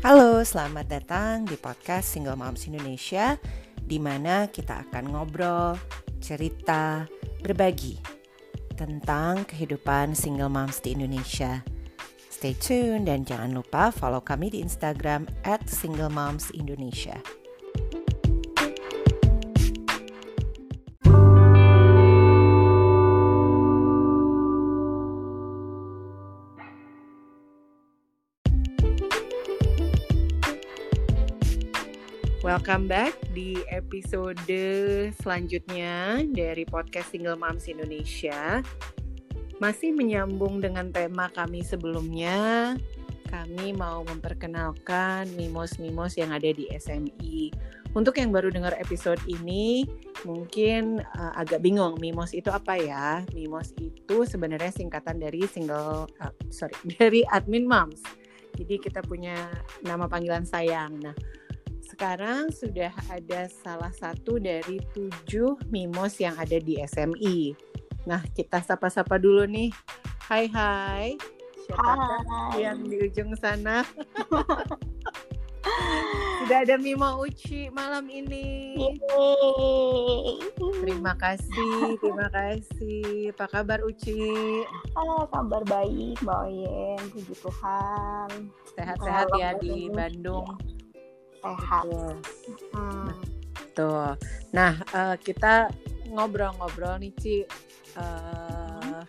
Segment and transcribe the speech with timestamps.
[0.00, 3.36] Halo, selamat datang di podcast Single Moms Indonesia
[3.76, 5.76] di mana kita akan ngobrol,
[6.24, 7.04] cerita,
[7.44, 8.00] berbagi
[8.80, 11.60] tentang kehidupan single moms di Indonesia.
[12.32, 17.20] Stay tune dan jangan lupa follow kami di Instagram at Single Moms Indonesia.
[32.50, 34.58] Welcome back di episode
[35.22, 38.58] selanjutnya dari podcast Single Moms Indonesia.
[39.62, 42.74] Masih menyambung dengan tema kami sebelumnya,
[43.30, 47.54] kami mau memperkenalkan mimos-mimos yang ada di SMI.
[47.94, 49.86] Untuk yang baru dengar episode ini,
[50.26, 53.22] mungkin uh, agak bingung mimos itu apa ya?
[53.30, 58.02] Mimos itu sebenarnya singkatan dari single, uh, sorry, dari admin moms.
[58.58, 59.38] Jadi kita punya
[59.86, 60.98] nama panggilan sayang.
[60.98, 61.14] Nah,
[62.00, 67.52] sekarang sudah ada salah satu dari tujuh mimos yang ada di SMI.
[68.08, 69.68] Nah, kita sapa-sapa dulu nih.
[70.24, 71.20] Hai hai.
[71.60, 72.64] Siapa Hai.
[72.64, 73.84] yang di ujung sana?
[76.40, 78.80] Sudah ada Mimo Uci malam ini.
[78.80, 80.40] Yeay.
[80.80, 83.36] Terima kasih, terima kasih.
[83.36, 84.24] Apa kabar Uci?
[84.96, 87.00] Ah, kabar baik, Mbak Oyen.
[87.12, 88.48] Puji Tuhan.
[88.72, 89.92] Sehat-sehat ya di.
[89.92, 90.48] Bandung.
[91.40, 91.84] Sehat.
[91.88, 92.14] Betul.
[92.76, 93.10] Hmm.
[93.72, 94.12] Tuh.
[94.52, 95.72] Nah, eh, kita
[96.12, 97.36] ngobrol-ngobrol nih, Ci.
[97.98, 99.00] Eh,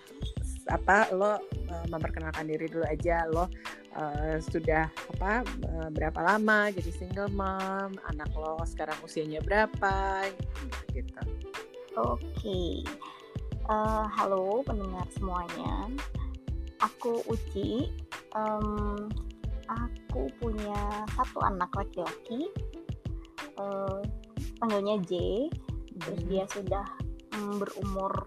[0.71, 3.49] apa lo eh, memperkenalkan diri dulu aja lo
[3.97, 10.31] eh, sudah apa eh, berapa lama jadi single mom anak lo sekarang usianya berapa
[10.95, 11.19] gitu
[11.99, 12.87] Oke.
[13.67, 15.91] Eh, halo pendengar semuanya.
[16.79, 17.91] Aku Uci.
[18.31, 19.11] Em,
[19.73, 20.75] aku punya
[21.11, 22.51] satu anak laki-laki.
[23.53, 23.99] Eh,
[24.57, 25.11] panggilnya J.
[25.97, 26.27] Terus Hmm.
[26.27, 26.85] dia sudah
[27.31, 28.25] mm, berumur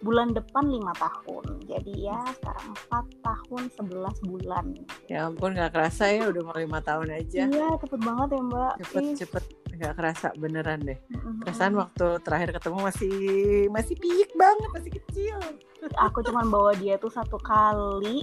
[0.00, 1.64] bulan depan lima tahun.
[1.64, 4.66] Jadi ya sekarang 4 tahun 11 bulan.
[5.06, 8.72] ya ampun nggak kerasa ya udah mau lima tahun aja Iya, cepet banget ya Mbak.
[8.78, 11.40] cepet Ih, cepet nggak kerasa beneran deh mm-mm.
[11.40, 13.14] perasaan waktu terakhir ketemu masih
[13.70, 15.36] masih piik banget masih kecil
[15.98, 18.22] Aku cuman bawa dia tuh satu kali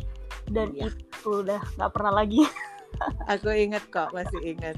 [0.49, 0.89] dan Iya.
[0.89, 2.41] itu udah nggak pernah lagi.
[3.31, 4.73] aku inget kok masih inget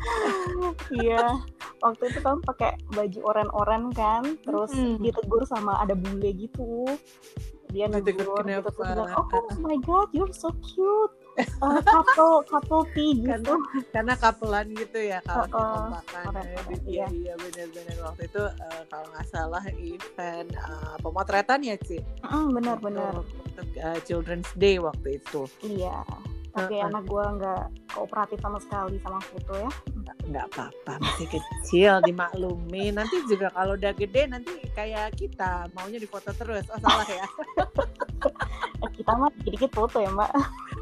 [0.92, 1.40] Iya.
[1.80, 5.00] Waktu itu kan pakai baju oren-oren kan, terus Mm-mm.
[5.00, 6.84] ditegur sama ada bule gitu.
[7.70, 9.06] Dia Ditegur negur gitu terus kenapa?
[9.30, 11.14] bilang, "Oh my god, you're so cute."
[11.64, 13.24] Uh, couple couple gitu.
[13.24, 13.64] Karena-
[13.96, 15.88] karena kapelan gitu ya kalau oh.
[15.88, 17.08] makan Orang-orang, iya iya.
[17.08, 23.24] iya benar-benar waktu itu eh, kalau nggak salah event eh, pemotretan ya Ci Mm, benar-benar.
[23.24, 26.04] untuk, untuk, eh, Children's Day waktu itu Iya.
[26.50, 26.88] Tapi Uh-uh.
[26.90, 29.72] anak gua nggak kooperatif sama sekali sama foto ya.
[30.26, 36.30] nggak apa-apa masih kecil dimaklumi nanti juga kalau udah gede nanti kayak kita maunya difoto
[36.34, 37.26] terus oh salah ya
[38.80, 40.32] Eh, kita mah dikit-dikit foto ya mbak.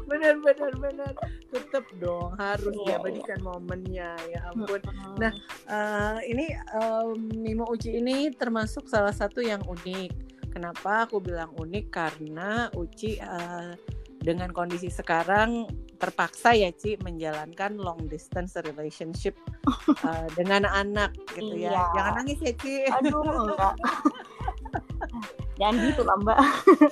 [0.06, 1.12] benar benar benar
[1.48, 5.16] tetep dong harus Iya, diabadikan momennya ya ampun Mm.
[5.18, 5.32] Nah,
[5.66, 10.10] Eh, ini em, Mimo Uci ini termasuk salah satu yang unik.
[10.48, 11.86] Kenapa aku bilang unik?
[11.90, 13.72] Karena Uci eh,
[14.18, 15.66] dengan kondisi sekarang
[15.98, 19.34] terpaksa ya Ci menjalankan long distance relationship
[20.08, 21.74] eh, dengan anak gitu ya.
[21.74, 21.82] Iya.
[21.94, 22.74] Jangan nangis ya Ci.
[22.86, 23.74] aduh enggak.
[25.58, 26.38] Jangan gitu lah mbak.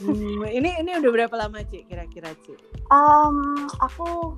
[0.03, 2.54] Hmm, ini ini udah berapa lama Ci kira-kira Ci?
[2.91, 3.36] Em,
[3.78, 4.34] aku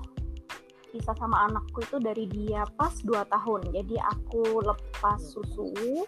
[0.92, 3.60] bisa sama anakku itu dari dia pas 2 tahun.
[3.72, 6.04] Jadi aku lepas susu,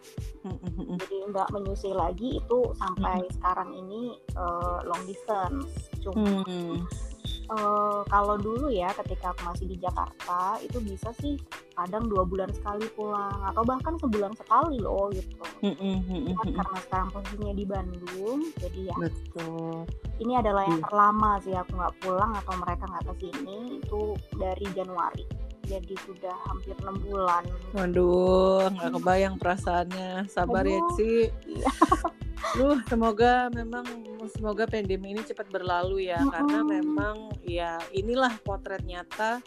[0.96, 5.90] jadi nggak menyusui lagi itu sampai sekarang ini eh, long distance.
[6.00, 6.84] Cuma Hmm.
[7.26, 11.34] Eh, kalau dulu ya ketika aku masih di Jakarta itu bisa sih
[11.74, 15.34] kadang dua bulan sekali pulang atau bahkan sebulan sekali loh gitu.
[15.64, 16.54] Hmm, hmm, hmm, hmm, hmm.
[16.56, 19.88] karena sekarang posisinya di Bandung, jadi ya Betul.
[20.20, 20.86] ini adalah yang Iya.
[20.88, 24.02] terlama sih aku nggak pulang atau mereka nggak ke sini itu
[24.36, 25.24] dari Januari.
[25.70, 27.46] Jadi sudah hampir enam bulan.
[27.78, 30.26] Waduh, nggak kebayang perasaannya.
[30.26, 30.90] Sabar ya, Aduh.
[30.98, 31.30] Ci.
[32.56, 33.86] Duh, semoga memang
[34.32, 36.32] semoga pandemi ini cepat berlalu ya, Mm-mm.
[36.32, 39.40] karena memang ya inilah potret nyata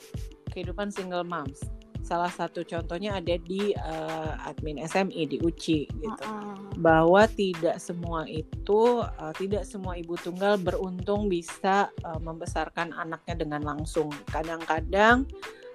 [0.54, 1.62] kehidupan single moms.
[2.04, 6.24] Salah satu contohnya ada di eh, admin SMI di UCI gitu.
[6.28, 6.84] Mm-mm.
[6.84, 13.64] Bahwa tidak semua itu, eh, tidak semua ibu tunggal beruntung bisa eh, membesarkan anaknya dengan
[13.64, 14.12] langsung.
[14.28, 15.26] Kadang-kadang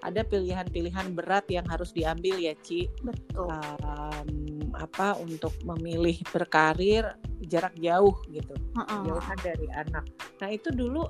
[0.03, 3.51] ada pilihan-pilihan berat yang harus diambil ya, Ci Betul.
[3.51, 7.17] um, apa untuk memilih berkarir
[7.47, 9.03] jarak jauh gitu Mm-mm.
[9.09, 10.05] jauhan dari anak.
[10.43, 11.07] Nah itu dulu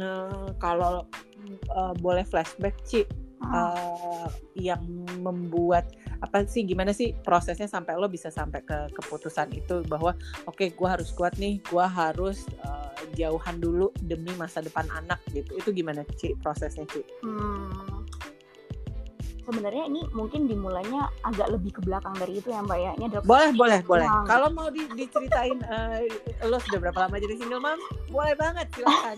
[0.00, 1.06] eh, kalau
[1.48, 3.06] eh, boleh flashback Ci
[3.42, 4.28] uh,
[4.58, 4.82] yang
[5.22, 10.18] membuat apa sih gimana sih prosesnya sampai lo bisa sampai ke keputusan itu bahwa
[10.50, 15.22] oke okay, gue harus kuat nih gue harus uh, jauhan dulu demi masa depan anak
[15.30, 15.54] gitu.
[15.54, 17.97] Itu gimana sih prosesnya sih hmm
[19.48, 22.92] sebenarnya ini mungkin dimulainya agak lebih ke belakang dari itu ya mbak ya.
[23.00, 24.08] Ini adalah boleh boleh boleh.
[24.28, 26.04] Kalau mau di, diceritain uh,
[26.44, 27.80] lo sudah berapa lama jadi single mom
[28.12, 29.16] boleh banget silakan.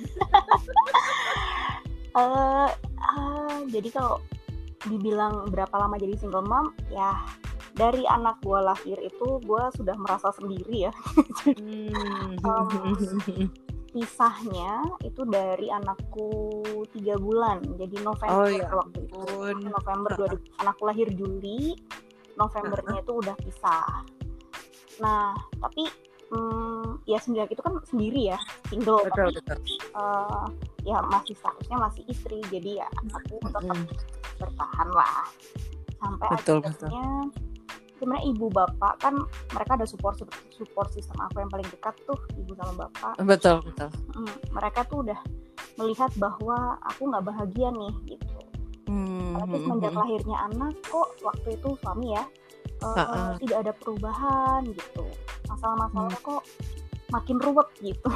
[2.14, 2.70] Uh,
[3.10, 4.22] uh, jadi kalau
[4.86, 7.18] dibilang berapa lama jadi single mom ya
[7.74, 10.92] dari anak gue lahir itu gue sudah merasa sendiri ya.
[12.40, 12.96] Um,
[13.90, 16.62] pisahnya itu dari anakku
[16.94, 18.68] tiga bulan jadi November oh, ya.
[18.70, 19.20] waktu itu
[19.66, 21.74] November 2000 anakku lahir Juli
[22.38, 24.06] Novembernya itu udah pisah
[25.02, 25.90] nah tapi
[26.30, 28.38] hmm, ya sendiri itu kan sendiri ya
[28.70, 29.58] single betul, tapi betul.
[29.98, 30.46] Uh,
[30.86, 33.86] ya masih statusnya masih istri jadi ya aku tetap mm.
[34.38, 35.28] bertahan lah
[36.00, 37.04] sampai betul, akhirnya
[37.34, 37.49] betul
[38.00, 39.14] sebenarnya ibu bapak kan
[39.52, 40.16] mereka ada support
[40.56, 45.04] support sistem aku yang paling dekat tuh ibu sama bapak betul betul hmm, mereka tuh
[45.04, 45.20] udah
[45.76, 48.36] melihat bahwa aku nggak bahagia nih gitu
[48.88, 50.00] hmm, apalagi hmm, semenjak hmm.
[50.00, 52.24] lahirnya anak kok waktu itu suami ya
[52.80, 53.30] uh, uh, uh.
[53.44, 55.04] tidak ada perubahan gitu
[55.52, 56.24] masalah-masalahnya hmm.
[56.24, 56.42] kok
[57.10, 58.08] makin ruwet gitu.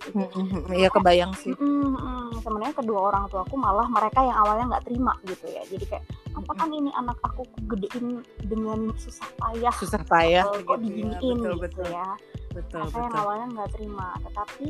[0.80, 1.52] Iya kebayang sih.
[1.60, 2.40] Mm -hmm.
[2.40, 5.62] Sebenarnya kedua orang tua aku malah mereka yang awalnya nggak terima gitu ya.
[5.68, 6.04] Jadi kayak
[6.36, 9.74] apa kan ini anak aku gedein dengan susah payah.
[9.78, 10.44] Susah payah.
[10.46, 11.50] Kok gitu diginiin ya.
[11.50, 11.86] betul, gitu betul.
[11.90, 12.08] ya.
[12.50, 13.02] Betul, mereka betul.
[13.02, 14.08] yang awalnya nggak terima.
[14.26, 14.66] Tetapi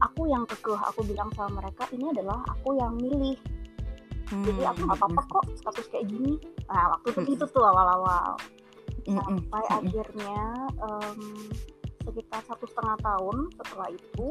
[0.00, 0.80] aku yang kekeh.
[0.92, 3.38] Aku bilang sama mereka ini adalah aku yang milih.
[4.30, 4.44] Hmm.
[4.46, 6.36] Jadi aku nggak apa-apa kok status kayak gini.
[6.68, 8.36] Nah waktu itu itu tuh awal-awal.
[9.10, 10.42] Sampai akhirnya
[10.78, 11.18] um,
[12.04, 14.26] sekitar satu setengah tahun setelah itu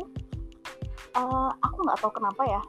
[1.16, 2.62] uh, aku nggak tahu kenapa ya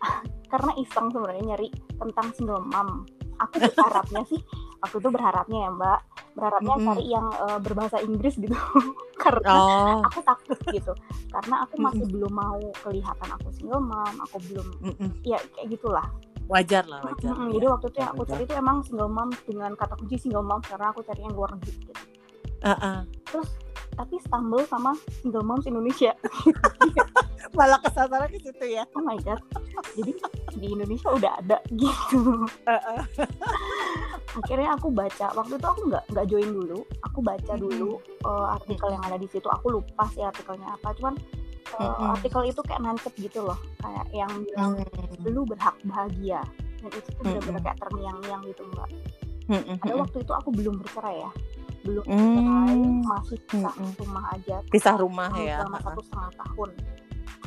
[0.50, 3.06] karena iseng sebenarnya nyari tentang single mom
[3.40, 4.40] aku berharapnya sih
[4.84, 6.00] waktu itu berharapnya ya mbak
[6.36, 6.88] berharapnya mm -hmm.
[6.92, 8.56] cari yang uh, berbahasa Inggris gitu
[9.24, 10.00] karena oh.
[10.04, 10.92] aku takut gitu
[11.32, 12.14] karena aku masih mm -hmm.
[12.20, 15.10] belum mau kelihatan aku single mom aku belum mm -hmm.
[15.24, 16.06] ya kayak gitulah
[16.50, 17.48] wajar lah wajar mm -hmm.
[17.48, 17.52] ya.
[17.56, 20.60] jadi waktu itu yang aku cari itu emang single mom dengan kata kunci single mom
[20.60, 21.92] karena aku cari yang luar negeri gitu
[22.60, 22.98] uh -uh.
[23.24, 23.48] terus
[24.00, 26.16] tapi stumble sama single moms Indonesia.
[27.56, 28.88] Malah kesasar ke situ ya?
[28.96, 29.44] Oh my god.
[29.92, 30.16] Jadi
[30.56, 32.48] di Indonesia udah ada gitu.
[34.40, 35.36] Akhirnya aku baca.
[35.36, 36.80] Waktu itu aku nggak nggak join dulu.
[37.12, 39.44] Aku baca dulu uh, artikel yang ada di situ.
[39.52, 40.96] Aku lupa sih artikelnya apa.
[40.96, 41.14] Cuman
[41.76, 43.58] uh, artikel itu kayak nancep gitu loh.
[43.84, 44.80] Kayak yang bilang
[45.28, 46.40] lu berhak bahagia.
[46.80, 48.88] Dan itu tuh benar-benar kayak terngiang-ngiang gitu mbak.
[49.84, 51.30] Ada waktu itu aku belum bercerai ya
[51.84, 53.04] belum hmm.
[53.06, 53.92] masih pisah hmm.
[54.00, 54.56] rumah aja.
[54.68, 56.70] Pisah rumah ya selama satu setengah tahun.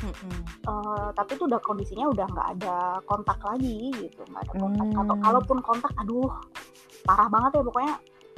[0.04, 0.40] Hmm.
[0.68, 4.86] uh, tapi itu udah kondisinya udah nggak ada kontak lagi gitu nggak ada kontak.
[4.90, 5.00] Hmm.
[5.00, 6.28] atau kalaupun kontak aduh
[7.06, 7.94] parah banget ya pokoknya.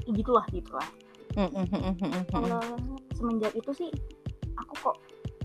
[0.06, 0.88] Gitulah gitu lah
[1.36, 2.76] uh,
[3.12, 3.90] semenjak itu sih
[4.56, 4.96] aku kok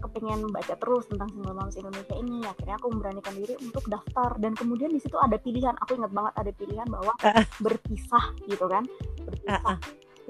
[0.02, 2.42] kepengen baca terus tentang single moms Indonesia ini.
[2.42, 4.34] Akhirnya aku memberanikan diri untuk daftar.
[4.42, 5.78] Dan kemudian di situ ada pilihan.
[5.78, 7.14] Aku ingat banget ada pilihan bahwa
[7.66, 8.82] berpisah gitu kan.
[9.22, 9.78] Berpisah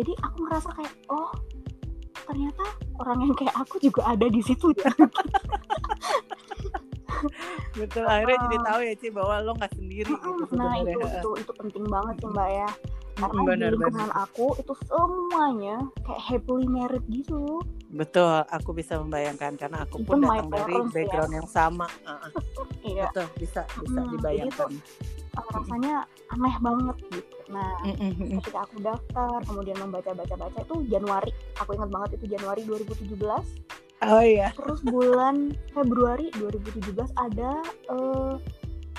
[0.02, 1.30] jadi aku ngerasa kayak oh
[2.26, 2.66] ternyata
[2.98, 4.74] orang yang kayak aku juga ada di situ
[7.78, 10.98] betul akhirnya uh, jadi tahu ya Ci bahwa lo nggak sendiri uh, gitu nah itu,
[10.98, 12.70] itu itu penting banget sih mbak ya
[13.22, 14.24] karena bener, di lingkungan bener.
[14.26, 17.62] aku itu semuanya kayak happily married gitu
[17.94, 20.90] betul aku bisa membayangkan karena aku pun datang dari ya.
[20.90, 21.38] background ya.
[21.44, 22.26] yang sama uh,
[22.88, 23.06] iya.
[23.12, 25.96] betul bisa bisa hmm, dibayangkan itu, rasanya
[26.34, 28.40] aneh banget gitu nah mm-hmm.
[28.40, 31.32] ketika aku daftar kemudian membaca baca baca itu Januari.
[31.60, 33.20] Aku ingat banget itu Januari 2017
[34.02, 34.50] oh iya.
[34.56, 38.36] Terus bulan Februari 2017 ada uh,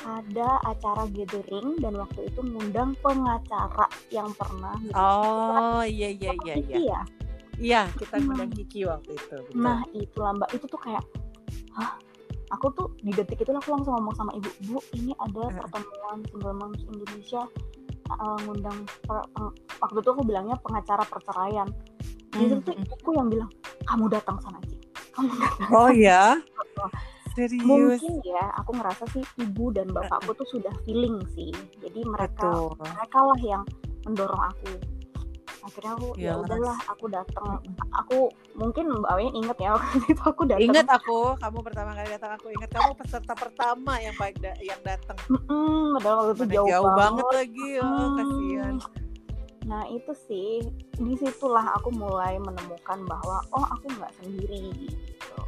[0.02, 6.78] ada acara gathering dan waktu itu ngundang pengacara yang pernah oh iya iya iya iya.
[6.78, 7.00] ya?
[7.62, 8.59] Iya kita ngundang hmm.
[8.59, 9.62] Kiki waktu itu betul.
[9.62, 11.04] nah itu mbak itu tuh kayak
[11.78, 11.94] hah?
[12.52, 16.52] Aku tuh di detik itu aku langsung ngomong sama ibu bu ini ada pertemuan single
[16.52, 17.49] moms Indonesia
[18.11, 19.50] uh, ngundang per, peng,
[19.82, 21.68] waktu itu aku bilangnya pengacara perceraian
[22.32, 22.64] jadi mm.
[22.64, 23.50] tuh ibuku yang bilang
[23.85, 24.78] kamu datang sana sih
[25.12, 26.38] kamu datang oh ya
[27.32, 27.64] Serius?
[27.64, 31.49] Mungkin ya, aku ngerasa sih ibu dan bapakku tuh sudah feeling sih.
[31.80, 32.76] Jadi mereka Betul.
[32.85, 33.62] mereka lah yang
[34.04, 34.68] mendorong aku
[35.62, 37.62] akhirnya aku ya, udahlah aku datang
[37.95, 38.19] aku
[38.59, 42.47] mungkin mbak inget ya waktu itu aku datang inget aku kamu pertama kali datang aku
[42.50, 46.90] inget kamu peserta pertama yang baik da yang datang mm, padahal waktu itu jauh, jauh
[46.99, 47.69] banget, banget lagi.
[47.78, 48.16] Oh mm.
[48.19, 48.75] kasihan.
[49.62, 50.50] Nah itu sih
[50.99, 54.99] di situlah aku mulai menemukan bahwa oh aku nggak sendiri gitu.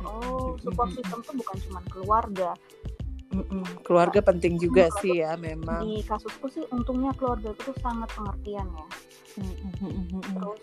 [0.07, 2.51] oh support system tuh bukan cuma keluarga
[3.35, 3.63] Mm-mm.
[3.83, 5.83] keluarga penting juga keluarga sih ya memang.
[5.83, 8.89] Di kasusku sih untungnya keluarga itu sangat pengertian ya.
[10.39, 10.63] Terus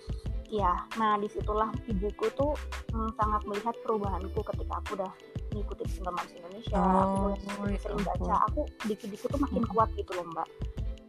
[0.51, 2.55] ya nah di situlah ibuku tuh
[2.91, 5.11] mm, sangat melihat perubahanku ketika aku udah
[5.51, 6.79] ngikutin single moms Indonesia.
[6.79, 8.33] Oh, aku ya sering baca.
[8.51, 10.47] Aku dikit-dikit tuh makin kuat gitu loh mbak.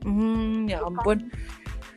[0.03, 1.19] Hmm, ya bukan ampun.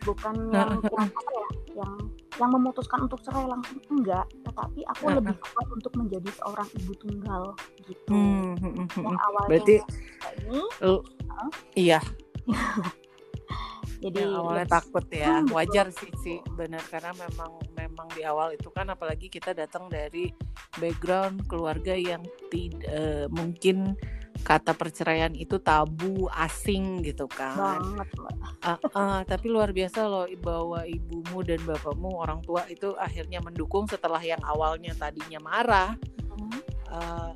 [0.06, 1.50] bukan yang yang apa ya
[1.82, 1.92] yang
[2.36, 4.26] yang memutuskan untuk cerai langsung enggak.
[4.44, 5.18] Tetapi aku Heeh.
[5.20, 7.44] lebih kuat untuk menjadi seorang ibu tunggal
[7.86, 8.12] gitu.
[8.12, 9.04] Hmm, hmm, hmm, hmm.
[9.04, 9.76] yang awalnya berarti
[10.46, 10.60] ini
[11.76, 12.00] iya.
[14.04, 15.28] Jadi yang awalnya lebih- takut ya.
[15.32, 16.38] Hmm, betul, wajar sih sih.
[16.54, 20.30] Benar karena memang memang di awal itu kan apalagi kita datang dari
[20.78, 23.96] background keluarga yang tidak mungkin
[24.46, 27.82] kata perceraian itu tabu asing gitu kan.
[27.82, 28.08] Banget
[28.62, 33.90] Ah, ah, tapi luar biasa loh bahwa ibumu dan bapakmu orang tua itu akhirnya mendukung
[33.90, 35.98] setelah yang awalnya tadinya marah.
[36.30, 36.62] Hmm,
[36.94, 37.32] eh,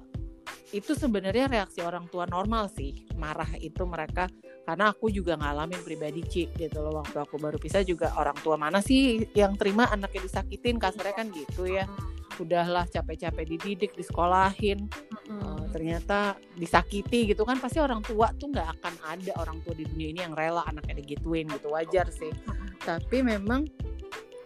[0.70, 4.30] itu sebenarnya reaksi orang tua normal sih marah itu mereka.
[4.70, 8.54] Karena aku juga ngalamin pribadi Ci gitu loh waktu aku baru pisah juga orang tua
[8.54, 10.78] mana sih yang terima anaknya disakitin?
[10.78, 11.90] Kasarnya kan gitu ya.
[12.38, 14.86] Udahlah capek-capek dididik disekolahin.
[15.26, 19.74] Hmm, eh, ternyata disakiti gitu kan pasti orang tua tuh nggak akan ada orang tua
[19.78, 22.34] di dunia ini yang rela anaknya digituin gitu wajar sih.
[22.82, 23.66] Tapi memang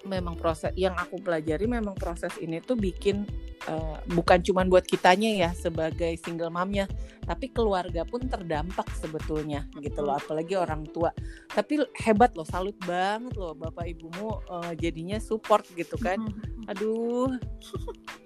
[0.03, 3.24] memang proses yang aku pelajari memang proses ini tuh bikin
[3.72, 6.92] eh, bukan cuman buat kitanya ya sebagai single momnya
[7.24, 11.15] tapi keluarga pun terdampak sebetulnya gitu loh apalagi orang tua.
[11.48, 16.20] Tapi hebat loh salut banget loh bapak ibumu eh, jadinya support gitu kan.
[16.63, 18.23] Hmm.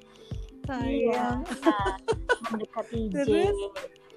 [0.70, 1.40] Iya.
[1.40, 1.88] sayang Nah,
[2.48, 3.30] mendekati J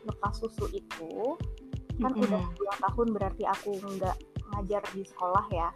[0.00, 1.36] lepas susu itu
[2.00, 2.24] kan Mm-mm.
[2.24, 4.16] udah dua tahun berarti aku nggak
[4.50, 5.68] ngajar di sekolah ya.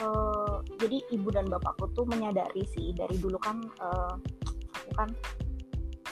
[0.00, 4.14] Eh, jadi ibu dan bapakku tuh menyadari sih dari dulu kan eh,
[4.72, 5.08] aku kan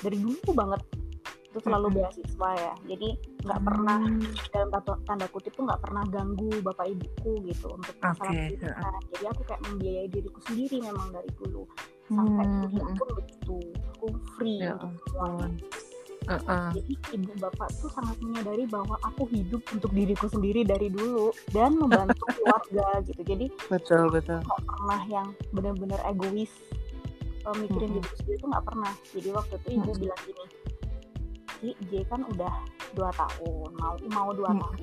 [0.04, 0.84] dari dulu banget
[1.48, 2.74] itu selalu beasiswa ya.
[2.84, 3.08] Jadi
[3.48, 4.20] nggak pernah Hmm.
[4.52, 8.92] dalam tanda, tanda kutip tuh nggak pernah ganggu bapak ibuku gitu untuk masalah Oke, pendidikan.
[9.16, 11.64] Jadi aku kayak membiayai diriku sendiri memang dari dulu
[12.10, 12.96] sampai Hmm, kuliah hmm.
[12.96, 13.56] pun begitu
[13.90, 15.46] aku free Ya untuk semuanya.
[15.46, 15.52] ampun.
[16.28, 16.68] Uh-uh.
[16.70, 21.72] Jadi ibu bapak tuh sangat menyadari bahwa aku hidup untuk diriku sendiri dari dulu dan
[21.72, 23.20] membantu keluarga gitu.
[23.22, 26.52] Jadi betul betul nggak pernah yang benar-benar egois
[27.40, 28.92] eh, mikirin diriku sendiri tuh nggak pernah.
[29.10, 29.98] Jadi waktu itu ibu Mm-mm.
[29.98, 30.44] bilang gini,
[31.58, 32.54] Ci, J kan udah
[32.92, 34.60] dua tahun, mau mau dua Mm.
[34.60, 34.78] tahun.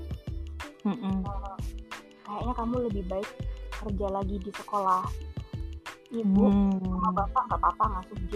[0.84, 1.18] Mm-mm.
[1.22, 1.58] Eh,
[2.22, 3.30] kayaknya kamu lebih baik
[3.76, 5.06] kerja lagi di sekolah.
[6.16, 6.80] Ibu Hmm.
[6.80, 8.34] sama bapak nggak apa-apa ngasuh J.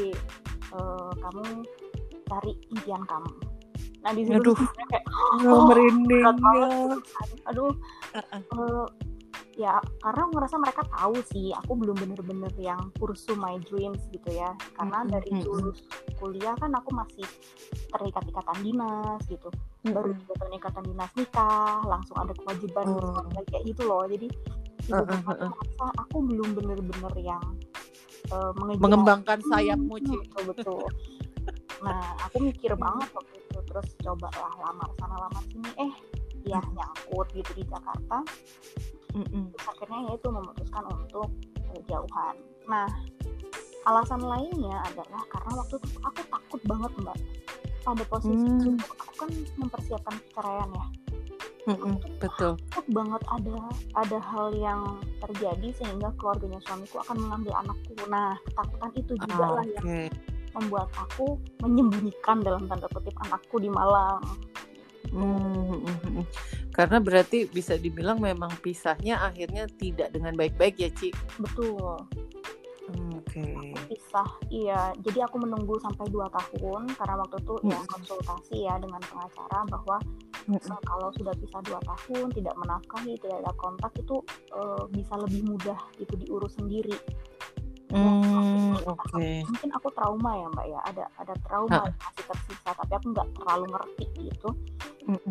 [0.69, 1.43] Eh, kamu
[2.25, 3.31] cari impian kamu.
[4.00, 4.55] Nah di situ Aduh.
[4.55, 5.03] kayak
[5.50, 6.31] Oh, merinding ya.
[6.31, 7.00] kan.
[7.48, 7.71] Aduh,
[8.12, 8.41] Uh-uh.
[8.41, 8.86] eh,
[9.55, 14.29] ya karena aku ngerasa mereka tahu sih aku belum bener-bener yang pursue my dreams gitu
[14.31, 14.51] ya.
[14.74, 15.83] Karena Mm-mm, dari lulus
[16.15, 17.25] kuliah kan aku masih
[17.89, 19.50] terikat ikatan dinas gitu.
[19.86, 20.21] Baru Mm-mm.
[20.21, 24.03] juga tahun ikatan dinas nikah, langsung ada kewajiban keluarga kayak gitu loh.
[24.05, 24.27] Jadi
[24.88, 25.50] ibu bapak tuh uh-uh.
[25.50, 27.43] merasa aku belum bener-bener yang
[28.55, 30.15] mengejar Mengembangkan sayapmu, Ci.
[30.15, 30.83] betul betul.
[31.79, 35.71] Nah aku mikir banget waktu itu terus coba lah lamar sana lamar sini.
[35.79, 35.93] Eh
[36.45, 38.19] ya nyangkut gitu di Jakarta.
[39.09, 39.50] Mm-mm.
[39.50, 41.29] terus akhirnya ya itu memutuskan untuk
[41.74, 42.36] eh, jauhan.
[42.69, 42.86] Nah
[43.88, 47.17] alasan lainnya adalah karena waktu itu aku takut banget mbak.
[47.79, 48.59] Pada posisi Hmm.
[48.59, 50.86] itu aku kan mempersiapkan perceraian ya
[51.68, 52.01] Mm-mm.
[52.18, 52.58] Betul.
[52.72, 53.58] takut banget ada
[53.94, 54.82] ada hal yang
[55.22, 60.03] terjadi sehingga keluarganya suamiku akan mengambil anakku nah ketakutan itu juga Ah, lah yang Oke.
[60.58, 61.27] membuat aku
[61.62, 64.24] menyembunyikan dalam tanda kutip anakku di Malang.
[65.10, 66.25] Hmm, mm, mm.
[66.74, 71.10] Karena berarti bisa dibilang memang pisahnya akhirnya tidak dengan baik-baik ya, Ci.
[71.41, 71.98] Betul,
[73.29, 73.93] Hmm, Oke.
[73.93, 74.29] pisah.
[74.50, 77.88] Iya, jadi aku menunggu sampai dua tahun karena waktu itu ya Mm.
[77.93, 79.98] konsultasi ya dengan pengacara bahwa
[80.50, 84.17] eh, kalau sudah pisah dua tahun tidak menafkahi tidak ada kontak itu
[84.55, 86.98] eh, bisa lebih mudah itu diurus sendiri.
[87.89, 89.41] Hmm, Oke.
[89.50, 93.27] Mungkin aku trauma ya mbak ya, ada ada trauma yang masih tersisa tapi aku nggak
[93.33, 94.50] terlalu ngerti gitu.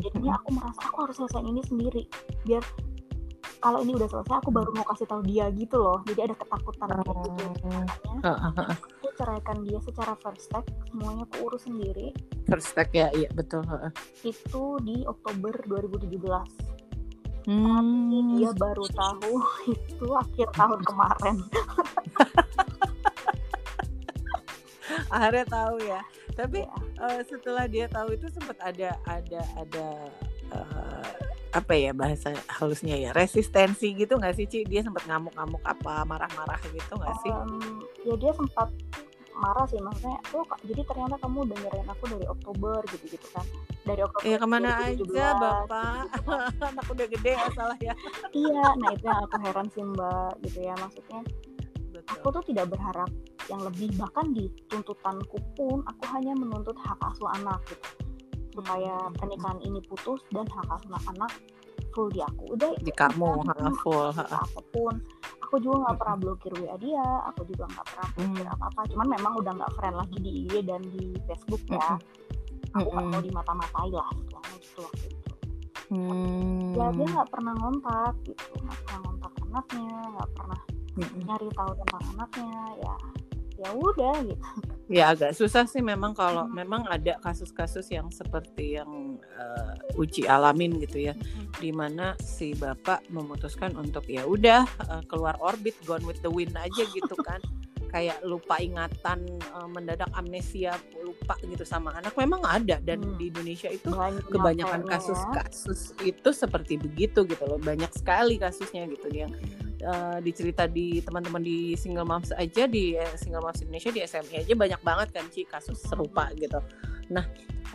[0.02, 2.02] Jadinya aku merasa aku harus selesaiin ini sendiri
[2.42, 2.62] biar
[3.58, 6.88] kalau ini udah selesai aku baru mau kasih tahu dia gitu loh jadi ada ketakutan
[6.88, 7.44] kayak gitu
[8.18, 8.34] Oh.
[8.34, 8.74] makanya ah.
[8.74, 12.10] aku ceraikan dia secara first step semuanya aku urus sendiri
[12.48, 13.60] First step ya, iya betul.
[14.24, 16.78] itu di Oktober 2017
[17.48, 18.12] Hmm.
[18.36, 19.32] dia baru tahu
[19.72, 21.36] itu akhir tahun kemarin
[25.14, 26.00] akhirnya tahu ya
[26.36, 27.08] tapi ya.
[27.08, 29.86] eh, setelah dia tahu itu sempat ada ada ada
[30.52, 34.68] eh, apa ya bahasa halusnya ya resistensi gitu nggak sih Ci?
[34.68, 37.32] Dia sempat ngamuk-ngamuk apa marah-marah gitu nggak sih?
[37.32, 38.68] Em, ya dia sempat
[39.38, 43.46] marah sih maksudnya oh jadi ternyata kamu dengerin aku dari Oktober gitu gitu kan.
[43.86, 46.02] Dari Oktober ya ke mana 2017, aja bapak?
[46.04, 46.68] gitu, gitu kan.
[46.74, 47.94] anak udah gede salah ya.
[48.34, 51.20] Iya nah itu yang aku heran sih mbak gitu ya maksudnya.
[51.88, 52.14] Betul.
[52.14, 53.10] aku tuh tidak berharap
[53.48, 58.07] yang lebih bahkan di tuntutanku pun aku hanya menuntut hak asuh anak gitu
[58.58, 59.14] supaya hmm.
[59.14, 61.32] pernikahan ini putus dan hak asuh anak
[61.94, 62.58] full di aku.
[62.58, 63.46] Udah di kamu
[63.82, 64.98] full apa pun
[65.48, 68.52] aku juga nggak pernah blokir WA dia aku juga nggak pernah blokir mm.
[68.52, 71.96] apa apa cuman memang udah nggak friend lagi di IG dan di Facebook ya.
[72.76, 74.84] Aku nggak mau dimata-matai lah gitu waktu itu.
[75.88, 76.76] Mm.
[76.76, 78.44] ya dia nggak pernah ngontak gitu.
[78.60, 80.60] Nggak pernah ngontak anaknya nggak pernah
[81.00, 81.18] mm.
[81.24, 82.96] nyari tahu tentang anaknya ya
[83.58, 84.46] ya udah gitu
[84.88, 86.54] ya agak susah sih memang kalau hmm.
[86.54, 91.60] memang ada kasus-kasus yang seperti yang uh, uji alamin gitu ya hmm.
[91.60, 96.56] di mana si bapak memutuskan untuk ya udah uh, keluar orbit gone with the wind
[96.56, 97.42] aja gitu kan
[97.88, 99.24] kayak lupa ingatan
[99.56, 103.16] uh, mendadak amnesia lupa gitu sama anak memang ada dan hmm.
[103.16, 104.88] di Indonesia itu banyak kebanyakan ya.
[104.96, 109.32] kasus-kasus itu seperti begitu gitu loh banyak sekali kasusnya gitu yang
[109.82, 114.44] uh, dicerita di teman-teman di single moms aja di uh, single moms Indonesia di SMI
[114.44, 116.60] aja banyak banget kan Ci kasus serupa gitu
[117.08, 117.24] nah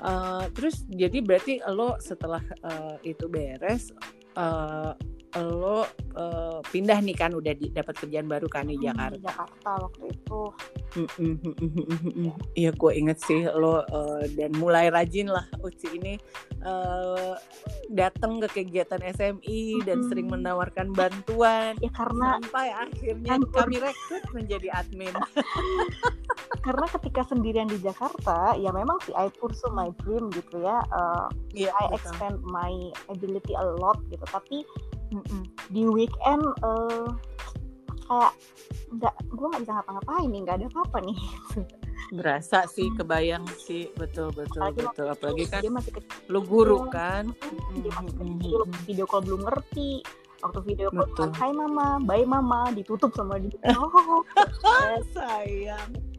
[0.05, 3.89] uh, terus jadi berarti lo setelah uh, itu beres
[4.38, 4.93] uh,
[5.42, 9.18] lo uh, pindah nih kan udah dapat kerjaan baru kan di Jakarta.
[9.18, 10.42] Di Jakarta waktu itu.
[12.54, 16.13] Iya, gue inget sih lo uh, dan mulai rajin lah Uci ini
[16.62, 17.34] uh,
[17.90, 19.86] datang ke kegiatan SMI mm-hmm.
[19.90, 21.74] dan sering menawarkan bantuan.
[21.82, 25.13] Ya karena sampai akhirnya kan, kami rekrut menjadi admin.
[26.66, 30.86] karena ketika sendirian di Jakarta, ya memang sih I pursue my dream gitu ya.
[30.94, 31.98] Uh, yeah, I betul.
[31.98, 32.72] expand my
[33.10, 34.24] ability a lot gitu.
[34.30, 34.63] Tapi
[35.13, 35.43] Mm-mm.
[35.70, 37.08] di weekend uh,
[38.10, 38.34] kayak
[38.93, 41.20] nggak gue nggak bisa ngapa-ngapain nih nggak ada apa-apa nih.
[42.17, 43.89] Berasa sih kebayang sih.
[43.98, 45.08] Betul betul apalagi betul.
[45.10, 46.17] apalagi kan dia masih kecil.
[46.29, 47.34] lu guru kan?
[47.81, 50.03] Dia masih kecil video call belum ngerti.
[50.44, 51.98] Waktu video call hai mama.
[52.03, 52.70] Bye mama.
[52.75, 53.57] Ditutup sama dia.
[53.74, 56.13] Oh sayang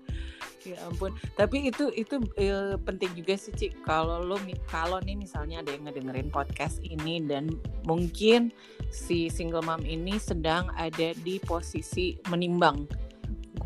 [0.64, 1.12] ya ampun.
[1.37, 5.85] Tapi itu itu e, penting juga sih Cik kalau lo kalau nih misalnya ada yang
[5.88, 7.53] ngedengerin podcast ini dan
[7.85, 8.50] mungkin
[8.88, 13.05] si single mom ini sedang ada di posisi menimbang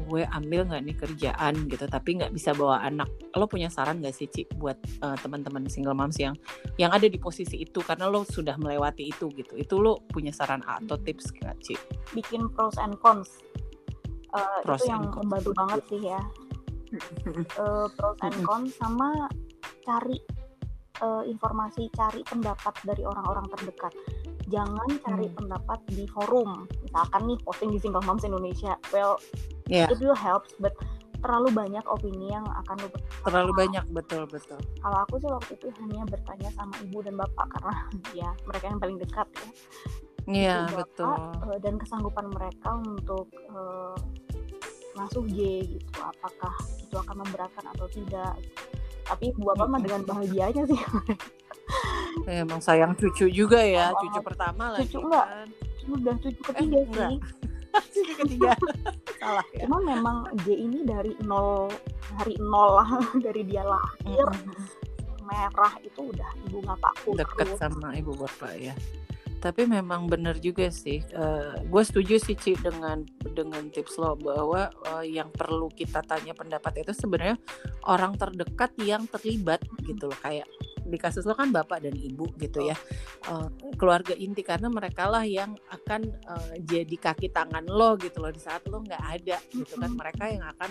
[0.09, 1.55] gue ambil nggak nih kerjaan?
[1.69, 1.85] gitu.
[1.85, 3.13] Tapi nggak bisa bawa anak.
[3.37, 6.33] Lo punya saran gak sih Cik buat uh, teman-teman single moms yang
[6.81, 7.85] yang ada di posisi itu?
[7.85, 9.55] Karena lo sudah melewati itu gitu.
[9.61, 11.81] Itu lo punya saran atau tips gak Cik
[12.17, 13.45] bikin pros and cons.
[14.33, 16.21] Uh, pros itu yang membantu banget sih ya
[17.61, 19.29] uh, pros and cons sama
[19.85, 20.19] cari
[21.03, 23.93] uh, informasi cari pendapat dari orang-orang terdekat.
[24.49, 25.37] Jangan cari hmm.
[25.37, 26.65] pendapat di forum.
[26.85, 28.75] Misalkan nih posting di single moms Indonesia.
[28.91, 29.21] Well
[29.69, 29.89] yeah.
[29.93, 30.73] it will help but
[31.19, 32.89] terlalu banyak opini yang akan lu
[33.27, 34.59] terlalu banyak betul betul.
[34.79, 37.75] Kalau aku sih waktu itu hanya bertanya sama ibu dan bapak karena
[38.23, 39.51] ya mereka yang paling dekat ya.
[40.29, 41.09] Iya betul.
[41.09, 43.97] Uh, dan kesanggupan mereka untuk uh,
[44.99, 45.39] ngasuh J
[45.79, 45.99] gitu.
[46.03, 48.35] Apakah itu akan memberatkan atau tidak?
[49.07, 50.81] Tapi Bu Bapak mah dengan bahagianya sih.
[52.27, 55.49] Ya, emang sayang cucu juga ya oh, cucu pertama lah cucu enggak kan.
[55.89, 57.17] udah cucu ketiga eh, sih.
[57.95, 58.53] Cucu ketiga.
[59.21, 59.65] Salah ya.
[59.65, 61.73] Cuma memang J ini dari nol
[62.17, 62.91] hari nol lah
[63.25, 64.67] dari dia lahir mm -hmm.
[65.29, 68.75] merah itu udah ibu ngapakku deket sama ibu bapak ya
[69.39, 74.19] tapi memang benar juga sih uh, eh, gue setuju sih Ci dengan dengan tips lo
[74.19, 77.39] bahwa uh, yang perlu kita tanya pendapat itu sebenarnya
[77.87, 80.47] orang terdekat yang terlibat gitu loh kayak
[80.89, 82.77] di kasus lo kan bapak dan ibu gitu ya.
[83.29, 88.33] Uh, keluarga inti karena mereka lah yang akan uh, jadi kaki tangan lo gitu loh
[88.33, 89.93] di saat lo nggak ada gitu kan.
[89.95, 90.71] Mereka yang akan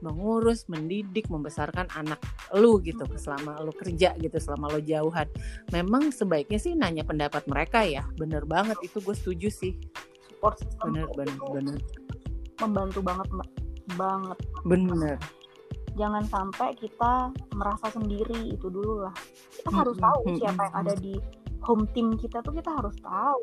[0.00, 2.22] mengurus mendidik membesarkan anak
[2.54, 5.28] lo gitu selama lo kerja gitu selama lo jauhan.
[5.70, 8.02] Memang sebaiknya sih nanya pendapat mereka ya.
[8.16, 9.72] Bener banget itu gue setuju sih.
[10.32, 11.78] Support system bener bener bener.
[12.58, 13.28] membantu banget
[13.94, 14.38] banget.
[14.66, 15.18] Bener
[15.98, 19.16] jangan sampai kita merasa sendiri itu dulu lah.
[19.52, 21.14] Kita harus tahu siapa yang ada di
[21.66, 23.40] home team kita tuh kita harus tahu.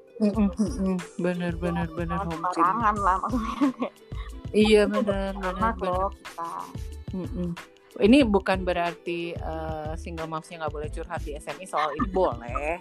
[1.19, 2.79] Bener bener bener home team.
[3.03, 3.91] lah maksudnya.
[4.55, 6.09] Iya bener bener bener.
[6.15, 6.49] kita
[8.03, 12.75] ini bukan berarti uh, single momsnya nggak boleh curhat di SMI soal ini boleh.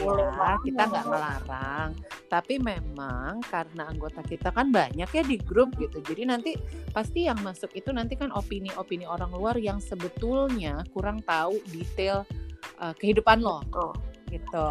[0.00, 1.90] Ya, kita nggak melarang
[2.32, 6.56] tapi memang karena anggota kita kan banyak ya di grup gitu jadi nanti
[6.96, 12.24] pasti yang masuk itu nanti kan opini-opini orang luar yang sebetulnya kurang tahu detail
[12.80, 13.60] uh, kehidupan lo.
[13.68, 14.68] Betul gitu.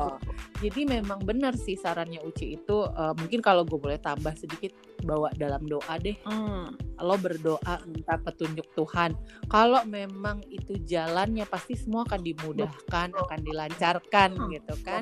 [0.65, 4.73] Jadi memang benar sih sarannya Uci itu uh, mungkin kalau gue boleh tambah sedikit
[5.05, 6.17] bawa dalam doa deh.
[6.25, 6.73] Hmm.
[7.01, 9.17] lo berdoa minta petunjuk Tuhan
[9.49, 15.01] kalau memang itu jalannya pasti semua akan dimudahkan akan dilancarkan hmm, gitu kan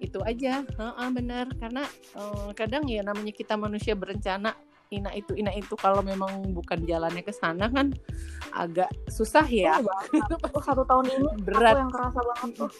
[0.00, 1.84] itu aja uh, benar karena
[2.16, 4.56] uh, kadang ya namanya kita manusia berencana
[4.90, 7.94] ina itu ina itu kalau memang bukan jalannya ke sana kan
[8.50, 9.78] agak susah ya.
[9.78, 11.78] Oh, satu tahun ini berat.
[11.78, 12.70] Aku yang kerasa banget tuh.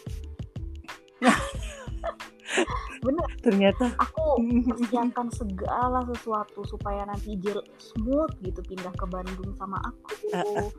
[3.01, 3.27] Bener.
[3.41, 3.85] Ternyata.
[3.97, 4.37] Aku
[4.69, 10.13] persiapkan segala sesuatu supaya nanti jel smooth gitu pindah ke Bandung sama aku.
[10.31, 10.69] Uh, uh.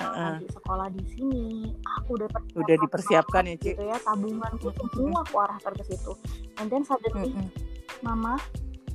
[0.00, 1.76] Uh, nanti sekolah di sini.
[2.00, 6.12] Aku udah udah dipersiapkan ya Cik gitu ya tabungan gitu semua aku arahkan ke situ.
[6.56, 7.48] And then suddenly mm -hmm.
[8.00, 8.40] mama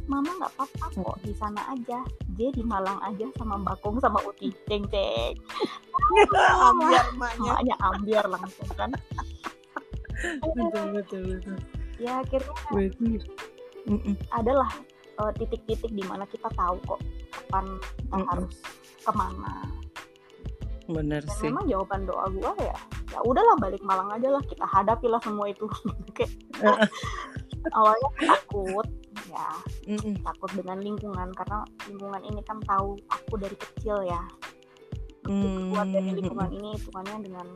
[0.05, 2.01] mama nggak apa-apa kok di sana aja.
[2.33, 4.49] J di Malang aja sama Bakung sama Uti.
[4.65, 5.37] Ceng ceng.
[6.73, 8.93] Ambiar maknya ambiar langsung kan
[10.41, 11.57] betul betul betul
[11.99, 13.19] ya akhirnya betul.
[14.35, 14.69] adalah
[15.19, 17.01] uh, titik-titik di mana kita tahu kok
[17.31, 18.29] kapan kita Mm-mm.
[18.31, 18.55] harus
[19.05, 19.53] ke mana
[20.85, 22.77] bener Dan sih memang jawaban doa gue ya
[23.13, 25.65] ya udahlah balik Malang aja lah kita hadapilah semua itu
[26.17, 26.33] kayak
[27.77, 28.87] awalnya takut
[29.29, 29.47] ya
[29.89, 30.21] mm-hmm.
[30.21, 34.21] takut dengan lingkungan karena lingkungan ini kan tahu aku dari kecil ya
[35.25, 35.71] mm-hmm.
[35.71, 37.47] keluar dari lingkungan ini hitungannya dengan